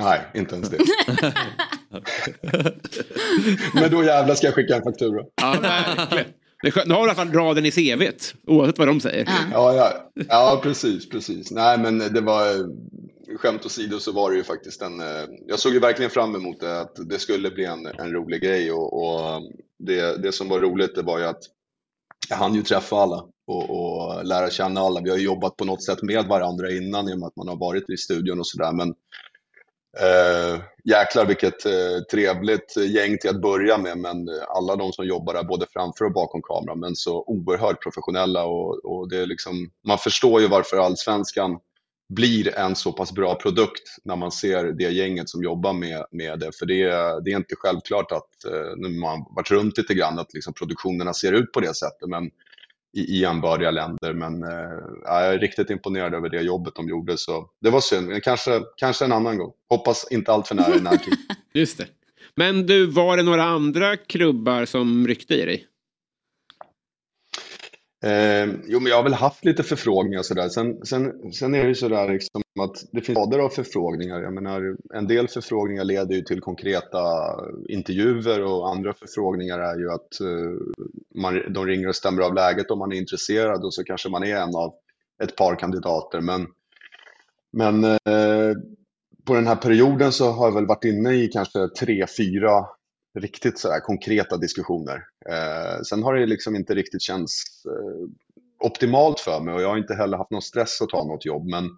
[0.01, 0.77] Nej, inte ens det.
[3.73, 5.23] Men då jävlar ska jag skicka en faktura.
[5.41, 6.87] Ja, verkligen.
[6.87, 9.29] Nu har du i alla fall raden i CVt, oavsett vad de säger.
[9.53, 11.51] Ja, ja, ja, precis, precis.
[11.51, 12.43] Nej, men det var
[13.37, 14.99] skämt åsido så var det ju faktiskt en...
[14.99, 18.41] eh, Jag såg ju verkligen fram emot det, att det skulle bli en, en rolig
[18.41, 19.41] grej och, och
[19.79, 21.41] det, det som var roligt det var ju att
[22.29, 25.01] jag hann ju träffa alla och, och lära känna alla.
[25.01, 27.47] Vi har ju jobbat på något sätt med varandra innan i och med att man
[27.47, 28.71] har varit i studion och sådär.
[28.71, 28.93] Men
[30.01, 33.97] eh, jäklar vilket eh, trevligt gäng till att börja med.
[33.97, 36.79] Men eh, alla de som jobbar där både framför och bakom kameran.
[36.79, 41.59] Men så oerhört professionella och, och det är liksom, man förstår ju varför allsvenskan
[42.13, 46.39] blir en så pass bra produkt när man ser det gänget som jobbar med, med
[46.39, 46.51] det.
[46.59, 50.19] För det, är- det är inte självklart att, eh, när man varit runt lite grann,
[50.19, 52.09] att liksom produktionerna ser ut på det sättet.
[52.09, 52.31] Men
[52.93, 54.13] i, i jämbördiga länder.
[54.13, 54.49] Men eh,
[55.03, 57.17] ja, jag är riktigt imponerad över det jobbet de gjorde.
[57.17, 58.23] Så det var synd.
[58.23, 59.51] Kanske, kanske en annan gång.
[59.69, 61.13] Hoppas inte allt för nära i närtid.
[61.53, 61.87] Just det.
[62.35, 65.65] Men du, var det några andra klubbar som ryckte i dig?
[68.03, 70.49] Eh, jo, men jag har väl haft lite förfrågningar och sådär.
[70.49, 74.21] Sen, sen, sen är det ju sådär liksom att det finns rader av förfrågningar.
[74.21, 76.99] Jag menar, en del förfrågningar leder ju till konkreta
[77.69, 80.81] intervjuer och andra förfrågningar är ju att eh,
[81.21, 84.23] man, de ringer och stämmer av läget om man är intresserad och så kanske man
[84.23, 84.73] är en av
[85.23, 86.21] ett par kandidater.
[86.21, 86.47] Men,
[87.51, 88.55] men eh,
[89.25, 92.65] på den här perioden så har jag väl varit inne i kanske tre, fyra
[93.19, 95.03] riktigt så här konkreta diskussioner.
[95.29, 98.09] Eh, sen har det liksom inte riktigt känts eh,
[98.67, 101.45] optimalt för mig och jag har inte heller haft någon stress att ta något jobb.
[101.45, 101.69] Men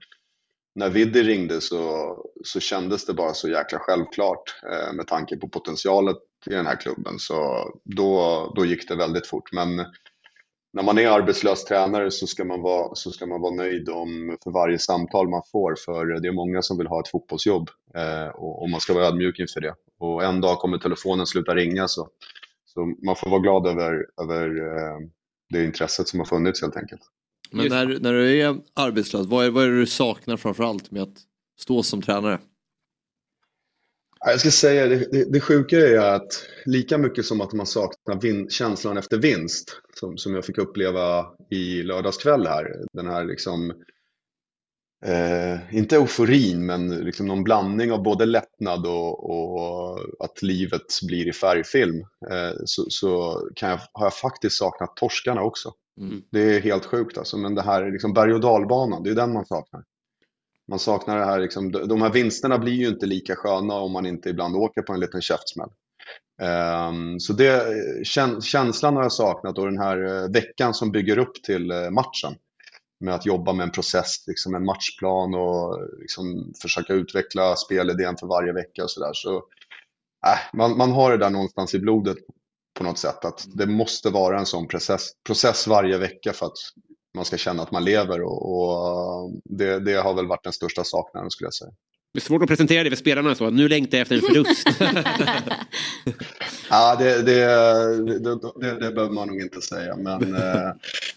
[0.76, 5.50] när Viddy ringde så, så kändes det bara så jäkla självklart eh, med tanke på
[5.50, 7.20] potentialet i den här klubben.
[7.20, 9.52] Så då, då gick det väldigt fort.
[9.52, 9.86] Men
[10.74, 14.38] när man är arbetslös tränare så ska man vara, så ska man vara nöjd om,
[14.44, 15.76] för varje samtal man får.
[15.86, 19.06] För det är många som vill ha ett fotbollsjobb eh, och, och man ska vara
[19.06, 19.76] ödmjuk inför det.
[20.02, 22.10] Och en dag kommer telefonen sluta ringa så,
[22.66, 25.00] så man får vara glad över, över eh,
[25.50, 27.02] det intresset som har funnits helt enkelt.
[27.52, 31.02] Men när, när du är arbetslös, vad är, vad är det du saknar framförallt med
[31.02, 31.18] att
[31.60, 32.40] stå som tränare?
[34.20, 37.66] Ja, Jag ska säga, det, det, det sjuka är att lika mycket som att man
[37.66, 43.26] saknar vin, känslan efter vinst, som, som jag fick uppleva i lördagskväll här, den här
[43.26, 43.74] liksom,
[45.06, 51.28] eh, inte euforin, men liksom någon blandning av både lättnad och, och att livet blir
[51.28, 52.00] i färgfilm,
[52.32, 55.74] eh, så, så kan jag, har jag faktiskt saknat torskarna också.
[56.32, 59.34] Det är helt sjukt alltså, men det här liksom berg och dalbanan, det är den
[59.34, 59.84] man saknar.
[60.68, 64.06] Man saknar det här, liksom, de här vinsterna blir ju inte lika sköna om man
[64.06, 65.70] inte ibland åker på en liten käftsmäll.
[66.42, 67.66] Ehm, så det,
[68.04, 71.90] käns- känslan har jag saknat och den här eh, veckan som bygger upp till eh,
[71.90, 72.36] matchen.
[73.02, 78.28] Med att jobba med en process, liksom en matchplan och liksom försöka utveckla spelidén för
[78.28, 79.14] varje vecka och sådär.
[79.14, 79.36] Så,
[80.28, 82.18] äh, man, man har det där någonstans i blodet
[82.78, 83.26] på något sätt.
[83.26, 86.58] Att det måste vara en sån process, process varje vecka för att
[87.14, 88.22] man ska känna att man lever.
[88.22, 91.72] Och, och det, det har väl varit den största saknaden skulle jag säga.
[92.14, 93.50] Det är svårt att presentera det för spelarna så.
[93.50, 94.68] Nu längtar jag efter en förlust.
[96.70, 97.46] Ja, det, det,
[98.60, 99.96] det, det, behöver man nog inte säga.
[99.96, 100.72] Men eh,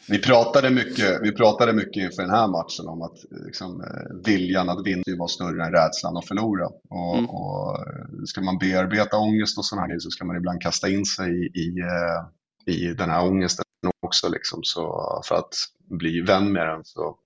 [0.08, 4.68] vi, pratade mycket, vi pratade mycket inför den här matchen om att liksom, eh, viljan
[4.68, 6.66] att vinna var större än rädslan att förlora.
[6.66, 7.30] Och, Mm.
[7.30, 11.04] och eh, ska man bearbeta ångest och sådana här så ska man ibland kasta in
[11.06, 13.64] sig i, i, eh, i den här ångesten
[14.00, 14.28] också.
[14.28, 15.54] Liksom, så, för att
[15.90, 16.84] bli vän med den.
[16.84, 17.16] Så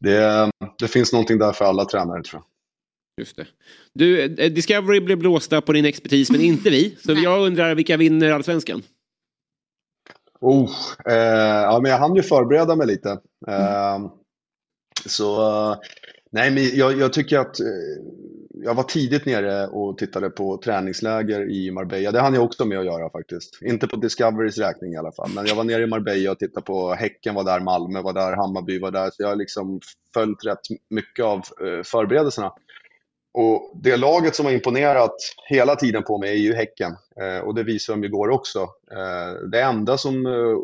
[0.00, 2.49] det, det finns någonting där för alla tränare tror jag.
[3.20, 3.46] Just det.
[3.94, 6.96] Du, eh, Discovery blev blåsta på din expertis men inte vi.
[7.04, 8.82] Så jag undrar vilka vinner allsvenskan?
[10.40, 10.70] Oh,
[11.06, 11.14] eh,
[11.62, 13.10] ja, men jag hann ju förbereda mig lite.
[13.48, 13.98] Eh,
[15.06, 15.78] så eh,
[16.32, 17.66] nej, men jag, jag tycker att eh,
[18.64, 22.12] jag var tidigt nere och tittade på träningsläger i Marbella.
[22.12, 23.58] Det hann jag också med att göra faktiskt.
[23.62, 25.30] Inte på Discoverys räkning i alla fall.
[25.34, 28.36] Men jag var nere i Marbella och tittade på Häcken var där, Malmö var där,
[28.36, 29.10] Hammarby var där.
[29.10, 29.80] Så jag har liksom
[30.14, 30.60] följt rätt
[30.90, 32.52] mycket av eh, förberedelserna.
[33.32, 35.16] Och det laget som har imponerat
[35.48, 36.96] hela tiden på mig är ju Häcken.
[37.16, 38.60] Eh, och det visade de igår också.
[38.90, 40.58] Eh, det enda som eh,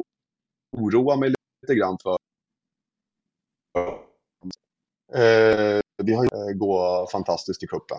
[0.77, 2.19] oroar mig lite grann för
[6.03, 7.99] vi har ju eh, gå fantastiskt i kuppen.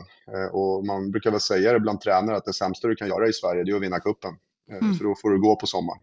[0.52, 3.34] Och man brukar väl säga det bland tränare att det sämsta du kan göra i
[3.34, 4.36] Sverige det är att vinna kuppen.
[4.72, 4.94] Mm.
[4.94, 6.00] För då får du gå på sommaren.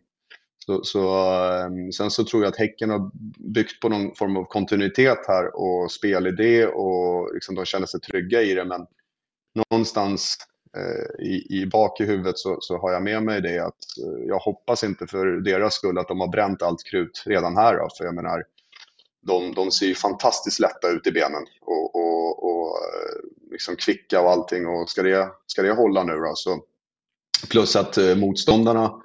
[0.67, 3.11] Så, så, ehm, sen så tror jag att Häcken har
[3.55, 8.43] byggt på någon form av kontinuitet här och spelidé och liksom de känner sig trygga
[8.43, 8.65] i det.
[8.65, 8.87] Men
[9.71, 10.37] någonstans
[10.77, 14.27] eh, i, i bak i huvudet så, så har jag med mig det att eh,
[14.27, 17.77] jag hoppas inte för deras skull att de har bränt allt krut redan här.
[17.77, 18.45] Då, för jag menar,
[19.27, 21.43] de, de ser ju fantastiskt lätta ut i benen.
[21.61, 26.13] Och, och, och eh, liksom kvicka och allting och ska det, ska det hålla nu
[26.13, 26.33] då?
[26.35, 26.61] Så,
[27.51, 29.04] plus att eh, motståndarna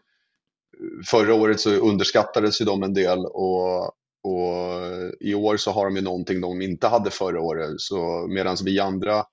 [1.06, 3.84] förra året så underskattades ju de en del och,
[4.24, 4.72] och
[5.20, 7.70] i år så har de ju någonting de inte hade förra året.
[7.78, 9.24] Så medan vi andra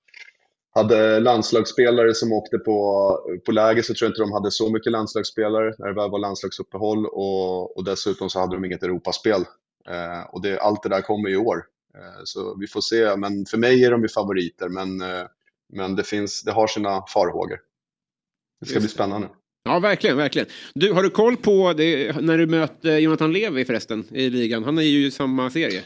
[0.75, 3.09] hade landslagsspelare som åkte på,
[3.45, 6.19] på läger så tror jag inte de hade så mycket landslagsspelare när det väl var
[6.19, 9.41] landslagsuppehåll och, och dessutom så hade de inget Europaspel.
[9.89, 11.63] Eh, och det, allt det där kommer i år.
[11.95, 15.25] Eh, så vi får se, men för mig är de ju favoriter men, eh,
[15.73, 17.59] men det, finns, det har sina farhågor.
[18.59, 19.29] Det ska Just bli spännande.
[19.67, 20.47] Ja, verkligen, verkligen.
[20.73, 24.63] Du, har du koll på det, när du möter Jonathan Levi förresten i ligan?
[24.63, 25.81] Han är ju i samma serie.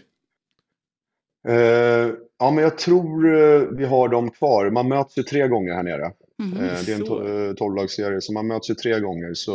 [1.47, 4.69] Eh, ja, men jag tror eh, vi har dem kvar.
[4.69, 6.11] Man möts ju tre gånger här nere.
[6.39, 6.53] Mhm.
[6.57, 9.33] Eh, det är en to- tolvlagsserie, så man möts ju tre gånger.
[9.33, 9.51] Så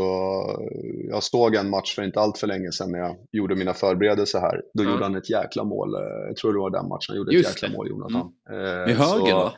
[1.10, 4.40] jag såg en match för inte allt för länge sedan när jag gjorde mina förberedelser
[4.40, 4.62] här.
[4.74, 4.90] Då Ja.
[4.90, 5.92] gjorde han ett jäkla mål.
[6.26, 7.74] Jag tror det var den matchen han gjorde Just ett jäkla det.
[7.76, 8.32] mål, Jonathan.
[8.50, 9.52] Eh, Med höger så- va?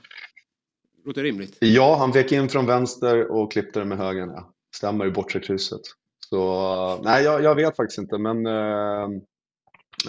[1.06, 1.56] Låter rimligt.
[1.60, 4.28] Ja, han vek in från vänster och klippte den med högen.
[4.34, 4.52] Ja.
[4.76, 5.80] Stämmer i bortre krysset.
[6.28, 6.52] Så
[6.96, 9.02] eh, nej, jag, jag vet faktiskt inte, men eh,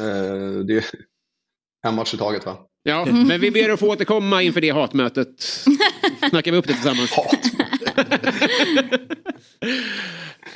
[0.06, 0.86] eh, det är
[1.88, 2.58] en match i taget va?
[2.84, 5.28] Ja, men vi ber att få återkomma inför det hatmötet.
[6.30, 7.12] Snackar vi upp det tillsammans.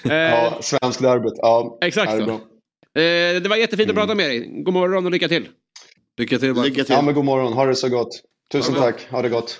[0.04, 1.34] Ja, svensk derbyt.
[1.38, 2.34] Ja, Exakt det bra.
[2.34, 4.64] Eh, det var jättefint att prata med dig.
[4.64, 5.48] God morgon och lycka till.
[6.18, 6.54] Lycka till.
[6.54, 6.94] Lycka till.
[6.94, 7.54] Ja, men god morgon.
[7.54, 8.22] Ha det så gott.
[8.52, 9.08] Tusen tack.
[9.12, 9.60] Ha det gott.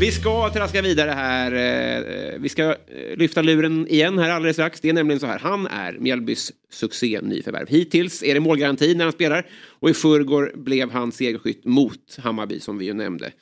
[0.00, 1.52] Vi ska traska vidare här.
[1.52, 4.80] Eh, Vi ska eh, lyfta luren igen här alldeles strax.
[4.80, 5.38] Det är nämligen så här.
[5.38, 7.68] Han är Mjällbys succé nyförvärv.
[7.68, 9.46] Hittills är det målgaranti när han spelar.
[9.80, 13.32] Och i förrgår blev han segerskytt mot Hammarby som vi ju nämnde.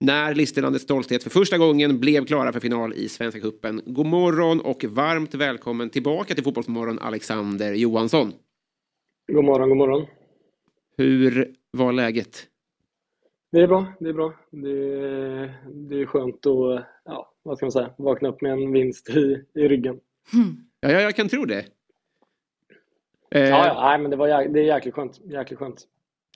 [0.00, 3.82] När Listerlandets stolthet för första gången blev klara för final i Svenska Cupen.
[3.86, 8.32] God morgon och varmt välkommen tillbaka till Fotbollsmorgon Alexander Johansson.
[9.32, 10.06] God morgon, god morgon.
[10.96, 12.46] Hur var läget?
[13.52, 14.34] Det är bra, det är bra.
[14.50, 15.54] Det är,
[15.88, 19.44] det är skönt att, ja, vad ska man säga, vakna upp med en vinst i,
[19.54, 20.00] i ryggen.
[20.80, 21.64] Ja, ja, jag kan tro det.
[23.34, 25.20] Eh, Ja, ja, nej, men det, var, det är jäkligt skönt.
[25.24, 25.86] Jäkligt skönt.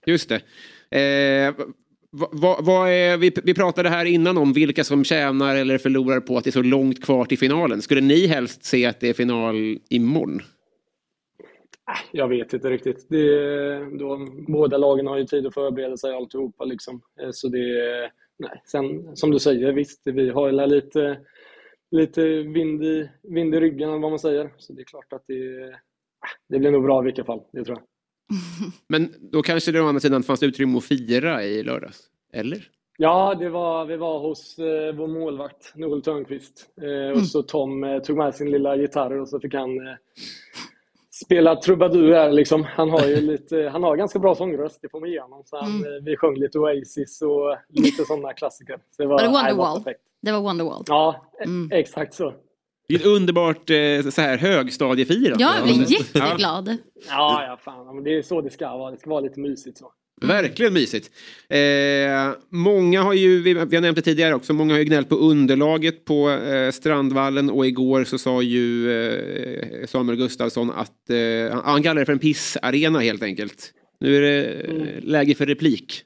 [0.06, 0.40] Just det.
[1.00, 1.54] Eh,
[2.10, 6.20] vad, vad, vad är, vi, vi pratade här innan om vilka som tjänar eller förlorar
[6.20, 7.82] på att det är så långt kvar till finalen.
[7.82, 10.42] Skulle ni helst se att det är final imorgon?
[12.12, 13.06] Jag vet inte riktigt.
[13.08, 17.00] Det, då, båda lagen har ju tid att förbereda sig alltihopa liksom.
[17.20, 18.62] Eh, Så det, är- nej.
[18.66, 21.18] Sen som du säger, visst, vi har ju lite,
[21.90, 24.52] lite vind, i, vind i ryggen eller vad man säger.
[24.58, 25.68] Så det är klart att det,
[26.20, 27.86] ah, det blir nog bra i vilka fall, det tror jag.
[28.88, 32.00] Men då kanske det å andra sidan fanns utrymme att fira i lördags?
[32.32, 32.68] Eller?
[32.98, 36.68] Ja, det var, vi var hos eh, vår målvakt Noel Törnqvist.
[36.82, 39.70] Eh, och så Tom eh, tog med sin lilla gitarr och så fick han
[41.24, 42.64] eh, spela trubadur här liksom.
[42.64, 45.42] Han har ju lite, han har ganska bra sångröst, det får man ge honom.
[45.44, 48.78] Så han, eh, vi sjöng lite Oasis och lite sådana klassiker.
[48.96, 49.84] Så det var, det Wonderwall?
[50.22, 50.84] Det var Wonderwall.
[50.86, 51.30] Ja,
[51.72, 52.34] e- exakt så.
[52.88, 55.44] Det är ett underbart eh, så här, högstadiefirande.
[55.44, 56.76] Ja, jag blir jätteglad.
[57.08, 57.94] Ja, ja, fan.
[57.94, 58.90] Men det är så det ska vara.
[58.90, 59.92] Det ska vara lite mysigt så.
[60.22, 61.10] Verkligen mysigt.
[61.48, 65.08] Eh, många har ju, vi, vi har nämnt det tidigare också, många har ju gnällt
[65.08, 71.60] på underlaget på eh, Strandvallen och igår så sa ju eh, Samuel Gustafsson att eh,
[71.64, 73.72] han, kallar det för en pissarena helt enkelt.
[74.00, 76.04] Nu är det eh, läge för replik.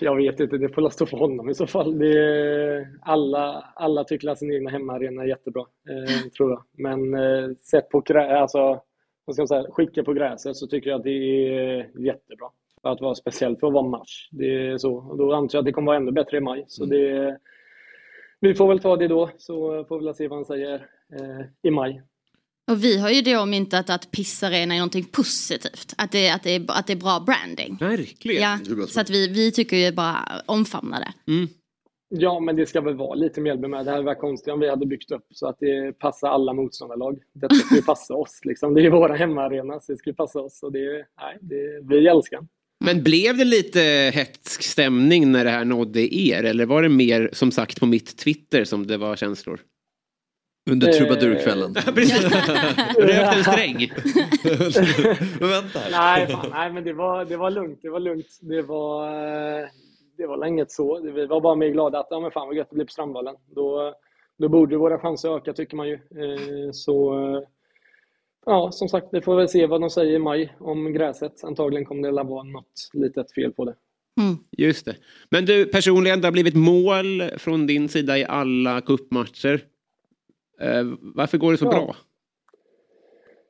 [0.00, 1.98] Jag vet inte, det får stå för honom i så fall.
[1.98, 6.62] Det alla, alla tycker att sin egna hemmaarena är jättebra, eh, tror jag.
[6.76, 8.80] Men eh, sett på alltså,
[9.26, 12.46] vad ska man säga, skicka på gräset så tycker jag att det är jättebra.
[12.82, 14.28] För att vara speciellt för att vara mars.
[14.32, 14.94] Det är så.
[14.94, 16.64] Och då antar jag att det kommer vara ännu bättre i maj.
[16.68, 17.38] Så det,
[18.40, 20.74] vi får väl ta det då, så får vi väl se vad han säger
[21.12, 22.02] eh, i maj.
[22.70, 25.94] Och vi har ju då myntat att pissarena är någonting positivt.
[25.98, 27.76] Att det, att det, är, att det är bra branding.
[27.80, 28.42] Verkligen.
[28.42, 28.58] Ja,
[28.88, 31.32] så att vi, vi tycker ju bara omfamna det.
[32.08, 33.84] Ja, men det ska väl vara lite Mjällby med.
[33.84, 37.18] Det här var konstigt om vi hade byggt upp så att det passar alla motståndarlag.
[37.34, 38.40] Detta ska ju passa oss.
[38.44, 38.74] Liksom.
[38.74, 40.62] Det är våra hemmaarena, så det ska ju passa oss.
[40.62, 42.40] Och det, nej, det, vi älskar.
[42.84, 43.80] Men blev det lite
[44.14, 46.44] hetsk stämning när det här nådde er?
[46.44, 49.60] Eller var det mer som sagt på mitt Twitter som det var känslor?
[50.70, 51.74] Under Eh, trubadurkvällen.
[52.98, 53.92] Rökt en sträng.
[55.40, 55.80] Men vänta.
[55.90, 57.78] nej, fan, nej, men det var, det var lugnt.
[57.82, 58.38] Det var lugnt.
[58.40, 59.68] Det var, eh,
[60.16, 61.00] det var länge så.
[61.00, 63.36] Vi var bara mer glada att ja, men fan vad gött det blir på Strandvallen.
[63.46, 63.94] Då,
[64.38, 65.94] då borde våra chanser öka tycker man ju.
[65.94, 67.42] Eh, Så eh,
[68.46, 71.44] ja, som sagt, vi får väl se vad de säger i maj om gräset.
[71.44, 73.74] Antagligen kommer det att vara något litet fel på det.
[74.58, 74.96] Just det.
[75.30, 79.64] Men du personligen, det har blivit mål från din sida i alla cupmatcher.
[80.60, 81.70] Eh, varför går det så Ja.
[81.70, 81.96] bra?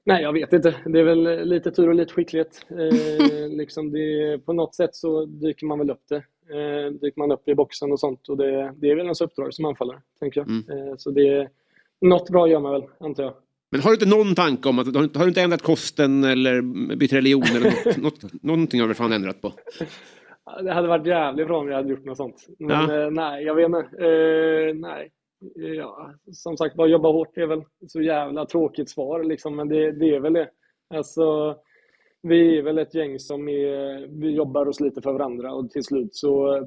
[0.07, 0.75] Nej, jag vet inte.
[0.87, 2.67] Det är väl lite tur och lite skicklighet.
[2.71, 6.17] Eh, liksom det, på något sätt så dyker man väl upp det.
[6.17, 8.29] Eh, dyker man upp i boxen och sånt.
[8.29, 10.49] Och det, det är väl ens uppdrag som anfallare, tänker jag.
[10.49, 10.89] Mm.
[10.89, 11.49] Eh, så det,
[12.01, 13.35] något bra gör man väl, antar jag.
[13.71, 16.25] Men har du inte någon tanke om att, har du- har du inte ändrat kosten
[16.25, 16.63] eller
[16.97, 19.53] bytt religion eller något, något, någonting har du fan ändrat på?
[20.63, 22.47] Det hade varit jävligt bra om jag hade gjort något sånt.
[22.59, 23.03] Men Ja.
[23.05, 23.79] eh, nej, jag vet inte.
[23.79, 25.11] Eh, nej.
[25.55, 29.93] Ja, som sagt, bara jobba hårt är väl så jävla tråkigt svar liksom, men det,
[29.93, 30.51] det är väl det.
[30.95, 31.57] Alltså,
[32.23, 35.85] vi är väl ett gäng som är, vi jobbar och sliter för varandra och till
[35.85, 36.63] slut så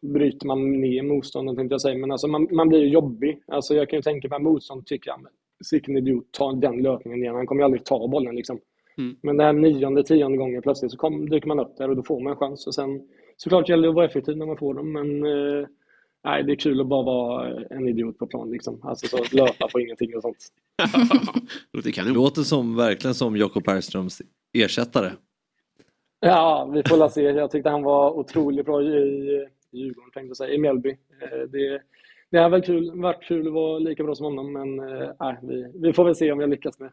[0.00, 1.98] bryter man ner motståndaren tänkte jag säga.
[1.98, 3.42] Men alltså man, man blir ju jobbig.
[3.46, 5.32] Alltså jag kan ju tänka mig att motstånd tycker men
[5.64, 7.34] sicken idiot, ta den löpningen igen.
[7.34, 8.60] Han kommer ju aldrig ta bollen liksom.
[8.98, 9.16] Mm.
[9.22, 12.02] Men den här nionde, tionde gången plötsligt så kom, dyker man upp där och då
[12.02, 12.66] får man en chans.
[12.66, 15.66] Och sen såklart gäller det att vara effektiv när man får dem, men eh,
[16.24, 18.80] nej, det är kul att bara vara en idiot på plan liksom.
[18.82, 20.48] Alltså så löpa på ingenting och sånt.
[22.14, 25.12] Låter som, verkligen som Jakob Bergströms ersättare.
[26.20, 27.22] Ja, vi får la se.
[27.22, 30.90] Jag tyckte han var otroligt bra i, Djurgården, tänkte jag säga, i Mjällby.
[30.90, 31.82] Eh, Det,
[32.30, 34.76] det har väl kul, varit kul att vara lika bra som honom, men
[35.20, 36.92] nej, vi, vi får väl se om jag lyckas med.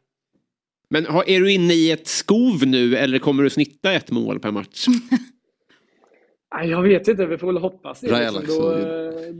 [0.89, 4.39] Men har, är du inne i ett skov nu eller kommer du snitta ett mål
[4.39, 4.85] per match?
[6.63, 8.31] Jag vet inte, vi får väl hoppas det.
[8.31, 8.43] Liksom.
[8.61, 9.35] Då, eh,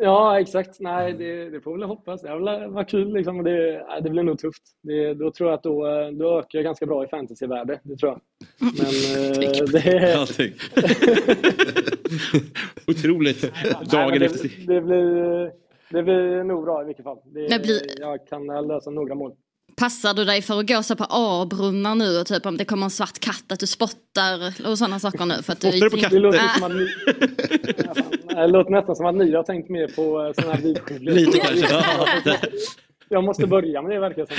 [0.00, 0.80] ja, exakt.
[0.80, 2.22] Nej, det, det får vi väl hoppas.
[2.22, 3.44] Det var, var kul liksom.
[3.44, 4.62] Det, nej, det blir nog tufft.
[4.82, 7.80] Det, då tror jag att då, eh, då ökar jag ganska bra i fantasyvärde.
[7.82, 8.20] Det tror jag.
[8.60, 8.70] Men
[9.52, 10.14] eh, det...
[10.18, 10.52] Allting.
[12.86, 13.52] Otroligt.
[13.90, 14.50] Dagen men det, efter.
[14.66, 15.52] det, blir,
[15.90, 17.18] det blir nog bra i vilket fall.
[17.24, 19.32] Det blir- Jag kan lösa några mål.
[19.76, 22.84] Passar du dig för att gå så på A-brunnar nu och typ om det kommer
[22.84, 25.42] en svart katt att du spottar och sådana saker nu?
[25.42, 26.16] För att du, Spottar du på katter?
[26.16, 26.48] Det låter Ah.
[26.58, 26.88] som att ni...
[28.34, 31.14] Det låter nästan som att ni har tänkt mer på eh, sådana här vidskepligheter.
[31.26, 31.66] Lite kanske.
[32.24, 32.36] Ja.
[33.08, 34.34] Jag måste börja med det verkar det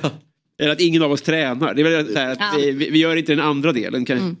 [0.00, 0.10] som.
[0.60, 1.74] Eller att ingen av oss tränar.
[1.74, 2.52] Det är väl så här att Ja.
[2.56, 4.04] vi, vi gör inte den andra delen.
[4.04, 4.36] Kan...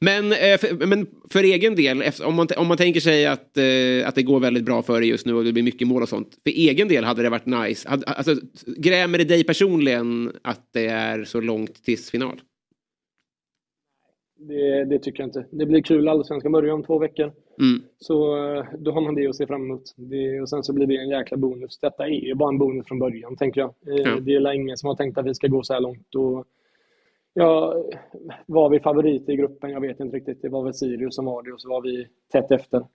[0.00, 3.56] Men, eh, för, men för egen del, efter- om man, om man tänker sig att,
[3.56, 6.02] eh, att det går väldigt bra för dig just nu och det blir mycket mål
[6.02, 6.28] och sånt.
[6.44, 7.88] För egen del hade det varit nice.
[7.88, 8.34] Hade, alltså,
[8.76, 12.40] grämer det dig personligen att det är så långt tills final?
[14.48, 15.46] Det, det tycker jag inte.
[15.50, 16.08] Det blir kul.
[16.08, 17.32] Allsvenskan börjar om två veckor.
[17.60, 17.82] Mm.
[17.98, 19.82] Så eh, då har man det att se fram emot.
[19.96, 21.78] Det, och sen så blir det en jäkla bonus.
[21.78, 23.74] Detta är ju bara en bonus från början, tänker jag.
[23.80, 24.20] Ja.
[24.20, 26.14] Det är ingen som har tänkt att vi ska gå så här långt.
[26.14, 26.46] Och,
[27.34, 27.82] ja,
[28.46, 29.70] var vi favoriter i gruppen?
[29.70, 30.42] Jag vet inte riktigt.
[30.42, 32.86] Det var väl Sirius som var det och så var vi tätt efter.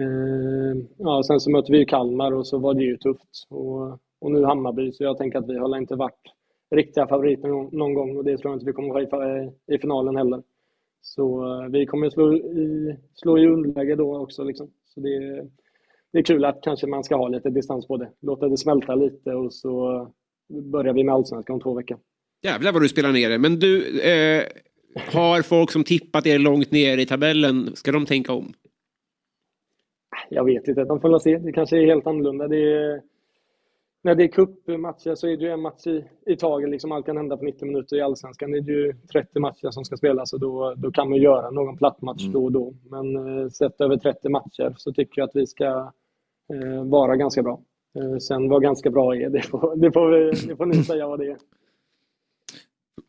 [0.00, 3.46] Ehm, ja, sen så mötte vi Kalmar och så var det ju tufft.
[3.50, 6.20] Och, och nu Hammarby, så jag tänker att vi har inte varit
[6.70, 9.50] riktiga favoriter någon, någon gång och det tror jag inte vi kommer att vara i,
[9.66, 10.42] i finalen heller.
[11.00, 14.44] Så eh, vi kommer slå i, slå i underläge då också.
[14.44, 14.70] Liksom.
[14.84, 15.46] Så det,
[16.12, 18.10] det är kul att kanske man ska ha lite distans på det.
[18.20, 20.06] Låta det smälta lite och så
[20.48, 21.98] börjar vi med Allsvenskan om två veckor.
[22.44, 23.38] Jävlar vad du spelar ner det.
[23.38, 24.42] Men du, eh,
[25.12, 28.52] har folk som tippat er långt ner i tabellen, ska de tänka om?
[30.28, 31.38] Jag vet inte, de får väl se.
[31.38, 32.48] Det kanske är helt annorlunda.
[32.48, 33.02] Det är,
[34.02, 36.70] när det är cupmatcher så är det ju en match i, i taget.
[36.70, 37.96] Liksom allt kan hända på 90 minuter.
[37.96, 41.18] I Allsvenskan är det ju 30 matcher som ska spelas och då, då kan man
[41.18, 42.74] göra någon platt match då och då.
[42.90, 45.92] Men eh, sett över 30 matcher så tycker jag att vi ska
[46.52, 47.60] eh, vara ganska bra.
[47.98, 51.08] Eh, sen vad ganska bra är, det får, det får, vi, det får ni säga
[51.08, 51.36] vad det är.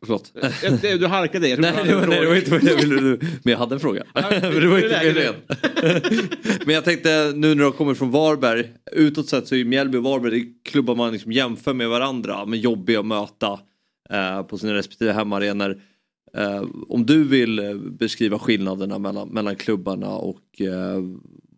[0.06, 0.32] Förlåt.
[0.62, 1.56] Jag- det- Du harkade dig.
[1.58, 3.00] Nej, det var, nej, det var inte vad jag ville.
[3.42, 4.02] Men jag hade en fråga.
[4.14, 5.34] Men det var inte meningen.
[6.66, 8.64] Men jag tänkte nu när du kommit från Varberg.
[8.92, 11.88] Utåt sett så är ju Mjällby och Varberg det är klubbar man liksom jämför med
[11.88, 12.44] varandra.
[12.46, 13.58] Men jobbiga att möta
[14.10, 15.80] eh, på sina respektive hemmaarenor.
[16.36, 21.02] Eh, om du vill eh, beskriva skillnaderna mellan, mellan klubbarna och eh,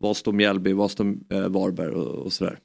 [0.00, 2.58] vad står Mjällby, vad står eh, Varberg och, och sådär.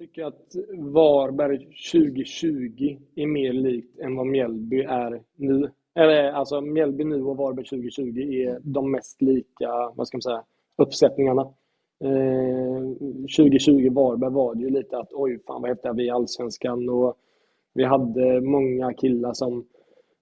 [0.00, 1.58] Jag tycker att Varberg
[1.92, 5.70] 2020 är mer likt än vad Mjällby är nu.
[5.94, 10.44] Eller alltså Mjällby nu och Varberg 2020 är de mest lika, vad ska man säga,
[10.76, 11.42] uppsättningarna.
[12.04, 12.82] Eh,
[13.38, 16.88] 2020 Varberg var det ju lite att oj, fan vad häftiga vi är i Allsvenskan
[16.88, 17.16] och
[17.74, 19.58] vi hade många killar som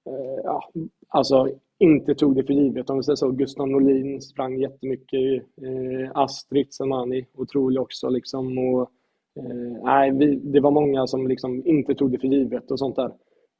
[0.07, 0.70] eh, ja,
[1.09, 1.49] alltså
[1.79, 2.91] inte tog det för givet.
[2.91, 3.31] Om vi säger så.
[3.31, 5.43] Gustav Norlin sprang jättemycket.
[5.62, 8.59] Eh, Astrid Selmani, otrolig också liksom.
[8.59, 8.91] Och
[9.39, 12.97] Eh, nej, vi, det var många som liksom inte tog det för givet och sånt
[12.97, 13.12] där.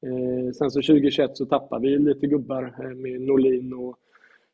[0.07, 3.99] Eh, sen så 2021 så tappade vi lite gubbar eh, med Norlin och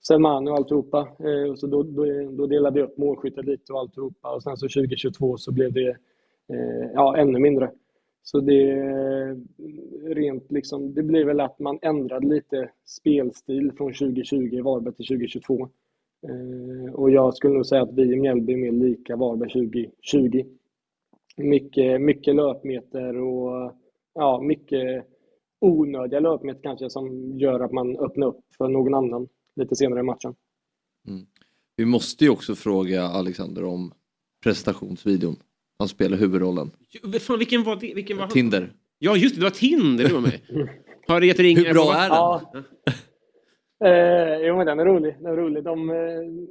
[0.06, 0.98] Selmani och alltihopa.
[0.98, 4.34] Eh, så då, då, då delade vi upp målskyttet lite och alltihopa.
[4.34, 5.88] Och sen så 2022 så blev det
[6.48, 7.70] eh, ja, ännu mindre.
[8.22, 8.74] Så det
[10.04, 15.06] rent liksom, det blir väl att man ändrade lite spelstil från 2020 i Varberg till
[15.06, 15.68] 2022.
[16.28, 20.44] Eh, och jag skulle nog säga att vi i Mjällby är mer lika Varberg 2020.
[21.36, 23.72] Mycket, mycket löpmeter och
[24.14, 25.06] ja, mycket
[25.60, 30.02] onödiga löpmeter kanske som gör att man öppnar upp för någon annan lite senare i
[30.02, 30.34] matchen.
[31.76, 33.92] Vi måste ju också fråga Alexander om
[34.42, 35.36] prestationsvideon.
[35.78, 36.70] Han spelar huvudrollen.
[37.20, 37.94] Fan, vilken var det?
[37.94, 38.32] Vilken var han?
[38.32, 38.72] Tinder.
[38.98, 40.40] Ja just det, det var Tinder du var med.
[41.06, 42.64] Har det gett ringar Hur bra på är vattnet?
[42.84, 42.92] Ja.
[43.84, 45.16] Eh, jo men den är rolig.
[45.20, 45.64] Den är rolig.
[45.64, 45.96] De, eh,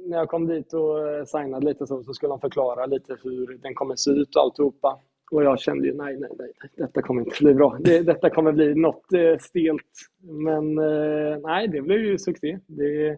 [0.08, 3.58] när jag kom dit och eh, signade lite så, så skulle de förklara lite hur
[3.62, 4.98] den kommer se ut och alltihopa.
[5.32, 7.76] Och jag kände ju nej, nej, nej, detta kommer inte bli bra.
[7.80, 9.92] Det, detta kommer bli något eh, stelt.
[10.22, 12.58] Men eh, nej, det blev ju succé.
[12.66, 13.10] Det är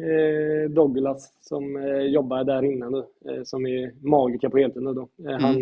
[0.00, 4.92] eh, Douglas som eh, jobbar där inne nu, eh, som är magiker på heltid nu
[4.92, 5.08] då.
[5.28, 5.56] Eh, han,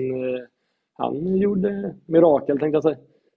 [0.92, 2.96] han gjorde mirakel tänkte jag säga.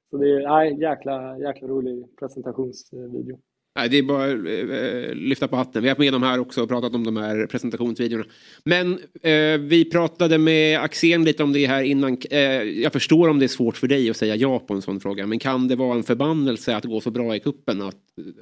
[0.10, 3.38] Så det är nej, jäkla, jäkla rolig presentationsvideo.
[3.78, 5.82] Nej, det är bara att eh, lyfta på hatten.
[5.82, 8.25] Vi har haft med dem här också och pratat om de här presentationsvideorna.
[8.63, 12.17] Men eh, vi pratade med Axén lite om det här innan.
[12.32, 14.99] Eh, jag förstår om det är svårt för dig att säga ja på en sån
[14.99, 15.28] fråga.
[15.28, 17.95] Men kan det vara en förbannelse att gå så bra i kuppen att,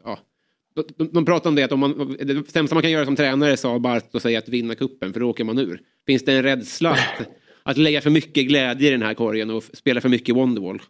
[0.03, 0.19] ja,
[0.75, 3.15] de, de, de pratar om det att om man, det sämsta man kan göra som
[3.15, 5.81] tränare sa Bart och säga att vinna kuppen för då åker man ur.
[6.07, 7.27] Finns det en rädsla att,
[7.63, 10.81] att lägga för mycket glädje i den här korgen och spela för mycket Wonderwall?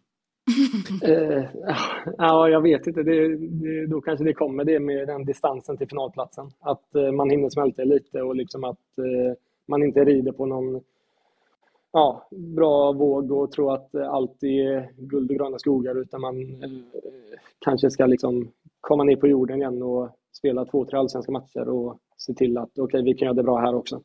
[1.04, 1.44] Eh,
[2.18, 3.04] ja, jag vet inte.
[3.04, 6.52] Det, det, då kanske det kommer det med den distansen till finalplatsen.
[6.60, 9.38] Att eh, man hinner smälta lite och liksom att eh,
[9.68, 10.82] man inte rider på någon
[11.92, 16.70] ja, bra våg och tror att allt är guld och gröna skogar utan man eh,
[17.60, 22.00] kanske ska liksom komma ner på jorden igen och spela två, tre allsvenska matcher och
[22.18, 24.02] se till att okej, okay, vi kan göra det bra här också.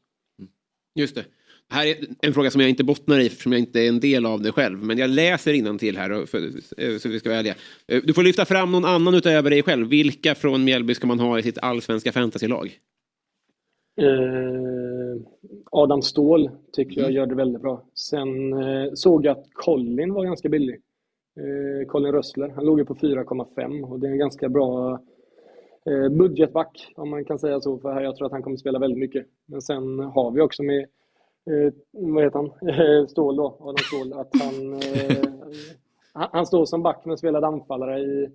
[0.95, 1.24] Just det.
[1.73, 4.27] Här är en fråga som jag inte bottnar i eftersom jag inte är en del
[4.27, 4.85] av det själv.
[4.85, 6.39] Men jag läser till här för,
[6.79, 7.55] eh, så vi ska vara ärliga.
[7.89, 9.89] Eh, Du får lyfta fram någon annan utöver dig själv.
[9.89, 12.79] Vilka från Mjällby ska man ha i sitt allsvenska fantasylag?
[14.01, 15.23] Eh,
[15.71, 17.85] Adam Ståhl tycker jag gör det väldigt bra.
[17.95, 20.81] Sen eh, såg jag att Colin var ganska billig.
[21.41, 22.49] Eh, Colin Rössler.
[22.49, 25.01] Han låg ju på 4,5 och det är en ganska bra
[25.87, 27.79] eh, budgetback om man kan säga så.
[27.79, 29.27] För här, jag tror att han kommer spela väldigt mycket.
[29.47, 30.87] Men sen har vi också med
[31.47, 32.68] eh, vad heter han?
[32.68, 38.01] Eh, Ståhl då, Adam Ståhl, att han, eh, han, står som back men spelade anfallare
[38.01, 38.28] i,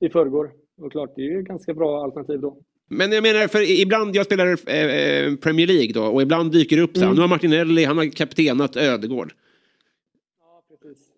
[0.00, 0.50] i förrgår.
[0.80, 2.56] Och klart, det är ju ett ganska bra alternativ då.
[2.90, 6.82] Men jag menar, för ibland jag spelar eh, Premier League då och ibland dyker det
[6.82, 7.06] upp så här.
[7.06, 7.16] Mm.
[7.16, 9.32] Nu har Martinelli, han har kaptenat Ödegård.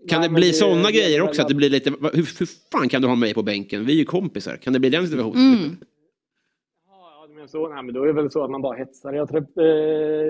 [0.09, 1.43] Kan Nej, det bli det- sådana det grejer också?
[1.43, 3.86] Att det blir lite, hur, hur fan kan du ha mig på bänken?
[3.86, 4.57] Vi är ju kompisar.
[4.57, 5.59] Kan det bli den situationen?
[5.59, 5.76] Mm.
[7.51, 7.68] Så?
[7.68, 9.12] Nej, men då är det väl så att man bara hetsar.
[9.12, 9.64] Jag, träff, eh,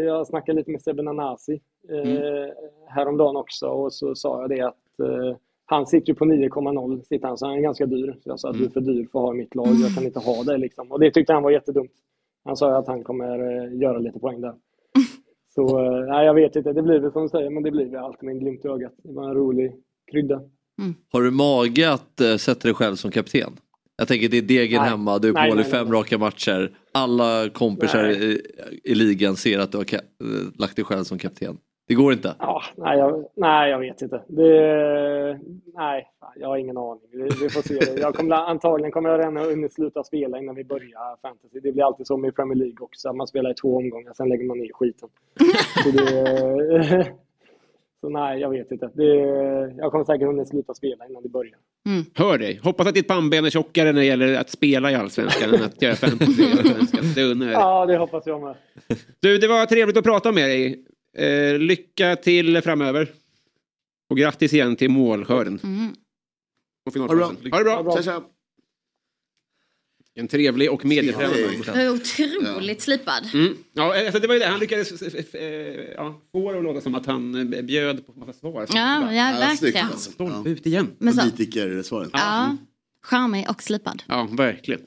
[0.04, 2.54] jag snackade lite med Sebbe Nanasi eh,
[2.88, 7.28] häromdagen också och så sa jag det att eh, han sitter ju på 9,0 sitter
[7.28, 8.16] han, så han är ganska dyr.
[8.22, 9.94] Så jag sa att du är för dyr för att ha i mitt lag, jag
[9.94, 10.92] kan inte ha det liksom.
[10.92, 11.92] Och det tyckte han var jättedumt.
[12.44, 14.54] Han sa ju att han kommer eh, göra lite poäng där.
[15.54, 17.86] Så eh, nej, jag vet inte, det blir väl som du säger, men det blir
[17.86, 18.92] väl alltid med en glimt i ögat.
[19.02, 19.76] Det var en rolig
[20.12, 20.42] krydda.
[21.12, 23.52] Har du mage att uh, sätta dig själv som kapten?
[24.00, 24.90] Jag tänker det är degen Nej.
[24.90, 26.70] hemma, du är på mål i fem raka matcher.
[26.92, 28.40] Alla kompisar i,
[28.84, 30.00] i ligan ser att du har eh,
[30.58, 31.58] lagt dig själv som kapten.
[31.88, 32.34] Det går inte.
[32.38, 34.22] Ja, nej, jag, nej, jag vet inte.
[34.28, 35.40] Det,
[35.74, 37.02] nej, jag har ingen aning.
[37.12, 38.00] Vi, vi får se.
[38.00, 41.60] Jag kommer, antagligen kommer jag redan ha hunnit sluta spela innan vi börjar fantasy.
[41.60, 43.12] Det blir alltid så med Premier League också.
[43.12, 45.08] Man spelar i två omgångar, sen lägger man ner skiten.
[45.84, 47.12] Så, det,
[48.00, 48.90] så nej, jag vet inte.
[48.94, 49.04] Det,
[49.76, 51.56] jag kommer säkert hunnit sluta spela innan vi börjar.
[52.14, 52.60] Hör dig.
[52.62, 55.82] Hoppas att ditt pannben är tjockare när det gäller att spela i allsvenskan än att
[55.82, 57.04] göra fantasy i allsvenskan.
[57.14, 57.60] Det undrar jag.
[57.60, 58.56] Ja, det hoppas jag med.
[59.20, 60.84] Du, det var trevligt att prata med dig.
[61.16, 63.08] Eh, lycka till framöver.
[64.10, 65.58] Och grattis igen till målskörden.
[65.62, 65.94] Mm.
[66.86, 67.52] Och finalplatsen.
[67.52, 67.96] Ha det bra.
[67.96, 68.22] Tja, tja.
[70.14, 71.36] En trevlig och medietränad
[71.90, 73.28] otroligt slipad.
[73.34, 73.56] Mm.
[73.72, 74.46] Ja, alltså det var ju det.
[74.46, 75.44] Han lyckades eh, eh,
[75.96, 78.66] ja, få det att låta som att han eh, bjöd på massa svar.
[78.74, 79.98] Ja, ja, verkligen.
[79.98, 80.90] Stolpe ut igen.
[80.98, 82.10] Politiker-svaret.
[82.12, 82.56] Ja,
[83.02, 84.02] charmig och slipad.
[84.08, 84.80] Ja, verkligen.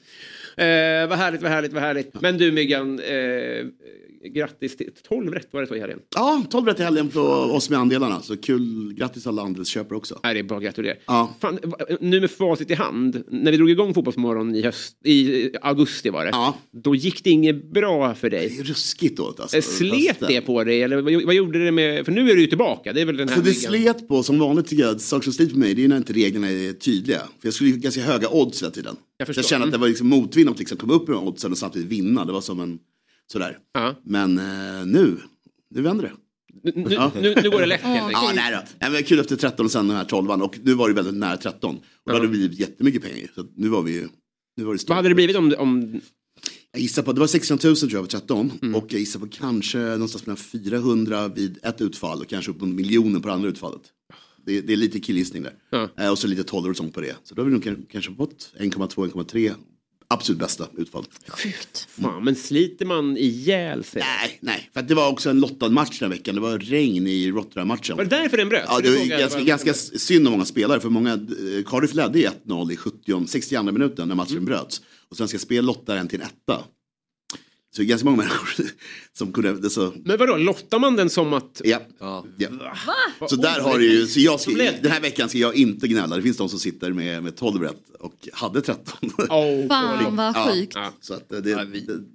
[0.56, 2.20] Eh, vad härligt, vad härligt, vad härligt.
[2.20, 3.66] Men du Myggan, eh,
[4.28, 5.98] grattis till 12 rätt var det så i helgen.
[6.14, 8.22] Ja, 12 rätt i helgen på oss med andelarna.
[8.22, 10.20] Så kul, grattis alla andelsköpare också.
[10.22, 10.94] Nej, det är bara att gratulera.
[11.06, 11.34] Ja.
[11.40, 11.58] Fan,
[12.00, 16.24] nu med facit i hand, när vi drog igång Fotbollsmorgon i, höst, i augusti var
[16.24, 16.52] det.
[16.82, 18.48] Då gick det inget bra för dig.
[18.48, 19.56] Det är ruskigt åt alltså.
[19.56, 22.40] Eh, Slet det på dig eller vad, vad gjorde det med, för nu är du
[22.40, 22.92] ju tillbaka.
[22.92, 25.32] Det är väl den här Så det slet på, som vanligt tycker jag, saker som
[25.32, 27.18] sliter på mig det är när inte reglerna är tydliga.
[27.18, 28.96] För jag skulle ju ganska höga odds hela tiden.
[29.16, 31.52] Jag Jag, kände att det var liksom motvind att liksom komma upp i de oddsen
[31.52, 32.24] och samtidigt vinna.
[32.24, 32.78] Det var som en
[33.32, 33.58] sådär.
[34.04, 35.16] Men eh, nu,
[35.70, 36.12] nu vänder det.
[36.62, 38.12] Nu, nu, nu, nu går det lätt helt.
[38.12, 38.58] Ja, nej då.
[38.80, 41.14] Nej, men kul efter 13 och sen den här 12 och nu var det väldigt
[41.14, 41.76] nära 13.
[41.76, 43.30] Och då hade det blivit jättemycket pengar.
[43.34, 44.08] Så nu var vi ju...
[44.56, 44.88] Nu var det stort.
[44.88, 45.54] Vad hade det blivit om...
[45.58, 46.00] om...
[46.72, 48.74] Jag gissar på, det var 16 000 tror jag på 13 Mm.
[48.74, 52.68] och jag gissar på kanske någonstans mellan 400 vid ett utfall och kanske upp mot
[52.74, 53.80] miljonen på det andra utfallet.
[54.46, 55.54] Det, det är lite killgissning där.
[55.98, 57.16] Eh, och så lite 12 och sånt på det.
[57.24, 59.52] Så då har vi nog kan- kanske fått 1,2, 1,3
[60.14, 61.04] absolut bästa utfall.
[61.28, 61.88] Sjukt.
[62.02, 64.02] Fan, men sliter man ihjäl sig?
[64.02, 64.70] Nej, nej.
[64.72, 66.34] För att det var också en lottad match den veckan.
[66.34, 67.96] Det var regn i Rotterdam-matchen.
[67.96, 68.64] Var det därför den bröt?
[68.68, 70.80] Ja, det var ganska, ganska synd om många spelare.
[70.80, 74.44] För många, eh, Cardiff ledde i 1-0 i 70, 62 minuten när matchen Mm.
[74.44, 74.80] bröts.
[75.10, 76.62] Och Svenska Spel lottade en till en etta.
[77.76, 78.66] Så ganska många människor
[79.12, 79.50] som kunde...
[79.50, 81.60] Alltså, Men vadå, lottar man den som att...
[81.64, 81.78] Ja.
[81.98, 82.24] ja.
[83.28, 84.52] Så där har du ju, så jag ska,
[84.82, 86.16] den här veckan ska jag inte gnälla.
[86.16, 89.10] Det finns de som sitter med, med 12 rätt och hade 13.
[89.68, 90.76] Fan, vad Ja, sjukt.
[91.00, 91.54] Så att det, det,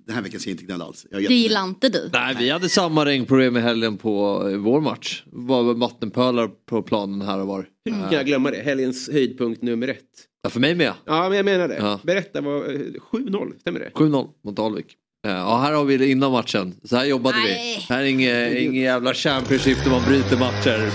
[0.06, 1.06] den här veckan ska jag inte gnälla alls.
[1.12, 2.10] Jag Det gillar inte du.
[2.14, 5.24] Nej, vi hade samma regnproblem i helgen på eh, vår match.
[5.26, 7.68] Det var vattenpölar på planen här och var.
[7.86, 8.58] Hur kan jag glömma det?
[8.58, 10.00] Helgens höjdpunkt nummer ett.
[10.42, 10.94] Ja, för mig med.
[11.06, 11.78] Ja, men jag menar det.
[11.78, 12.00] Ja.
[12.04, 12.80] Berätta, vad, eh,
[13.12, 13.92] 7-0, stämmer det?
[13.94, 14.96] 7-0 mot Alvik.
[15.28, 16.76] Eh, Ja, här har vi det innan matchen.
[16.84, 17.76] Så här jobbade Nej.
[17.90, 17.94] vi.
[17.94, 20.90] Här är inget, inget jävla Championship där man bryter matcher.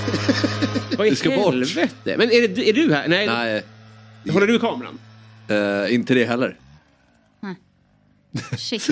[0.96, 1.54] Vad i Det ska bort.
[1.54, 2.14] helvete?
[2.18, 3.08] Men är, det, är du här?
[3.08, 3.26] Nej.
[3.26, 3.62] Nej.
[4.32, 4.98] Håller du i kameran?
[5.48, 6.56] Eh, inte det heller.
[8.58, 8.88] Shit.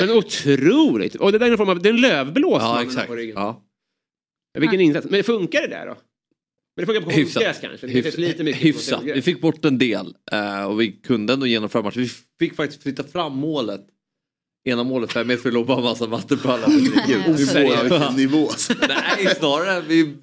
[0.00, 1.14] Men otroligt!
[1.14, 3.08] Och det där är en form av, det är en lövblås man Ja, har exakt.
[3.08, 3.34] på ryggen.
[3.36, 3.62] Ja.
[4.58, 5.06] Vilken insats.
[5.10, 5.96] Men funkar det där då?
[6.80, 7.42] Men det funkar på Hyfsat.
[7.44, 7.86] konstgräs kanske?
[7.86, 9.02] Det kanske sliter mycket Hyfsat.
[9.04, 12.02] Vi fick bort en del eh, och vi kunde ändå genomföra matchen.
[12.02, 13.80] Vi fick faktiskt flytta fram målet.
[14.68, 16.68] Ena målet fem meter låg bara en massa vattenpölar.
[17.06, 18.48] Gud, Vi så började- vilken nivå.
[18.48, 18.74] alltså.
[18.88, 20.14] Nej, snarare vi,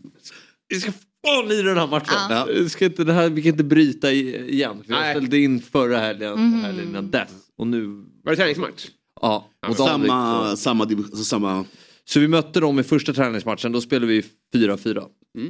[0.69, 0.91] vi ska
[1.25, 2.13] fan lira den här matchen.
[2.29, 2.47] Ja.
[2.49, 4.83] Vi, ska inte, det här, vi kan inte bryta igen.
[4.85, 5.15] För jag Nej.
[5.15, 6.59] ställde in förra helgen, Mhm.
[6.63, 7.29] helgen innan dess.
[7.57, 7.85] Och nu...
[8.23, 8.87] Var det träningsmatch?
[9.21, 9.49] Ja.
[9.61, 11.65] Alvik, Samma, så- samma, alltså samma...
[12.05, 15.03] Så vi mötte dem i första träningsmatchen, då spelade vi 4-4.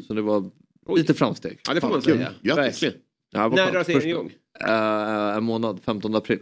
[0.08, 0.50] Så det var
[0.96, 1.52] lite framsteg.
[1.52, 1.62] Mm.
[1.68, 2.34] Ja, det får man säga.
[2.56, 2.96] Verkligen.
[3.32, 4.32] Ja, det var När drar serien igång?
[4.60, 6.40] Eh, en månad, 15 april.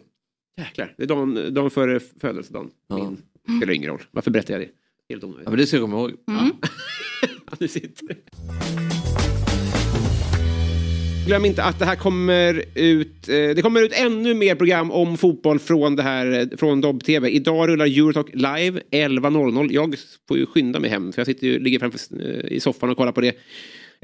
[0.58, 2.70] Jäklar, det är dagen, dagen före födelsedagen.
[2.88, 2.96] Ja.
[2.96, 3.18] Min.
[3.58, 4.02] Spelar ingen roll.
[4.12, 4.70] Varför berättar jag det?
[5.10, 5.44] Helt onödigt.
[5.46, 6.12] Ja, men det ska jag komma ihåg.
[6.26, 6.50] Ja,
[7.60, 8.18] du sitter.
[11.28, 15.18] Glöm inte att det här kommer ut, eh, det kommer ut ännu mer program om
[15.18, 17.30] fotboll från det här, eh, från Dobb-TV.
[17.30, 19.70] Idag rullar Eurotalk live 11.00.
[19.72, 19.96] Jag
[20.28, 22.98] får ju skynda mig hem för jag sitter ju, ligger framför eh, i soffan och
[22.98, 23.36] kollar på det.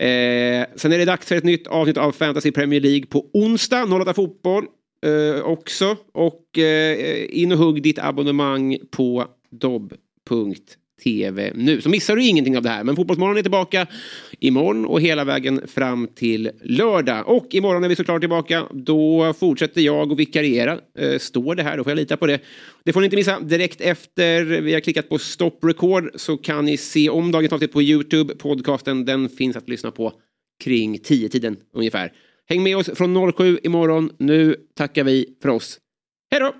[0.01, 3.83] Eh, sen är det dags för ett nytt avsnitt av Fantasy Premier League på onsdag,
[3.83, 4.65] 08 Fotboll
[5.05, 5.97] eh, också.
[6.13, 9.25] Och eh, in och hugg ditt abonnemang på
[11.03, 11.81] TV nu.
[11.81, 12.83] Så missar du ingenting av det här.
[12.83, 13.87] Men Fotbollsmorgon är tillbaka
[14.39, 17.29] imorgon och hela vägen fram till lördag.
[17.29, 18.65] Och imorgon är vi såklart tillbaka.
[18.71, 20.79] Då fortsätter jag och vikariera.
[20.99, 22.39] Eh, står det här, då får jag lita på det.
[22.85, 23.39] Det får ni inte missa.
[23.39, 27.73] Direkt efter vi har klickat på stop record så kan ni se om dagens avsnitt
[27.73, 28.35] på Youtube.
[28.35, 30.13] Podcasten den finns att lyssna på
[30.63, 32.11] kring 10-tiden ungefär.
[32.49, 34.11] Häng med oss från 07 imorgon.
[34.17, 35.79] Nu tackar vi för oss.
[36.31, 36.53] Hej då!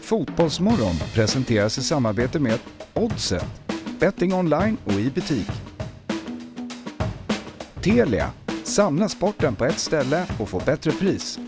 [0.00, 2.58] Fotbollsmorgon presenteras i samarbete med
[2.94, 3.44] Oddset,
[3.98, 5.50] betting online och i butik.
[7.80, 8.30] Telia,
[8.64, 11.38] samla sporten på ett ställe och få bättre pris.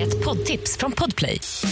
[0.00, 1.40] Ett poddtips från Podplay.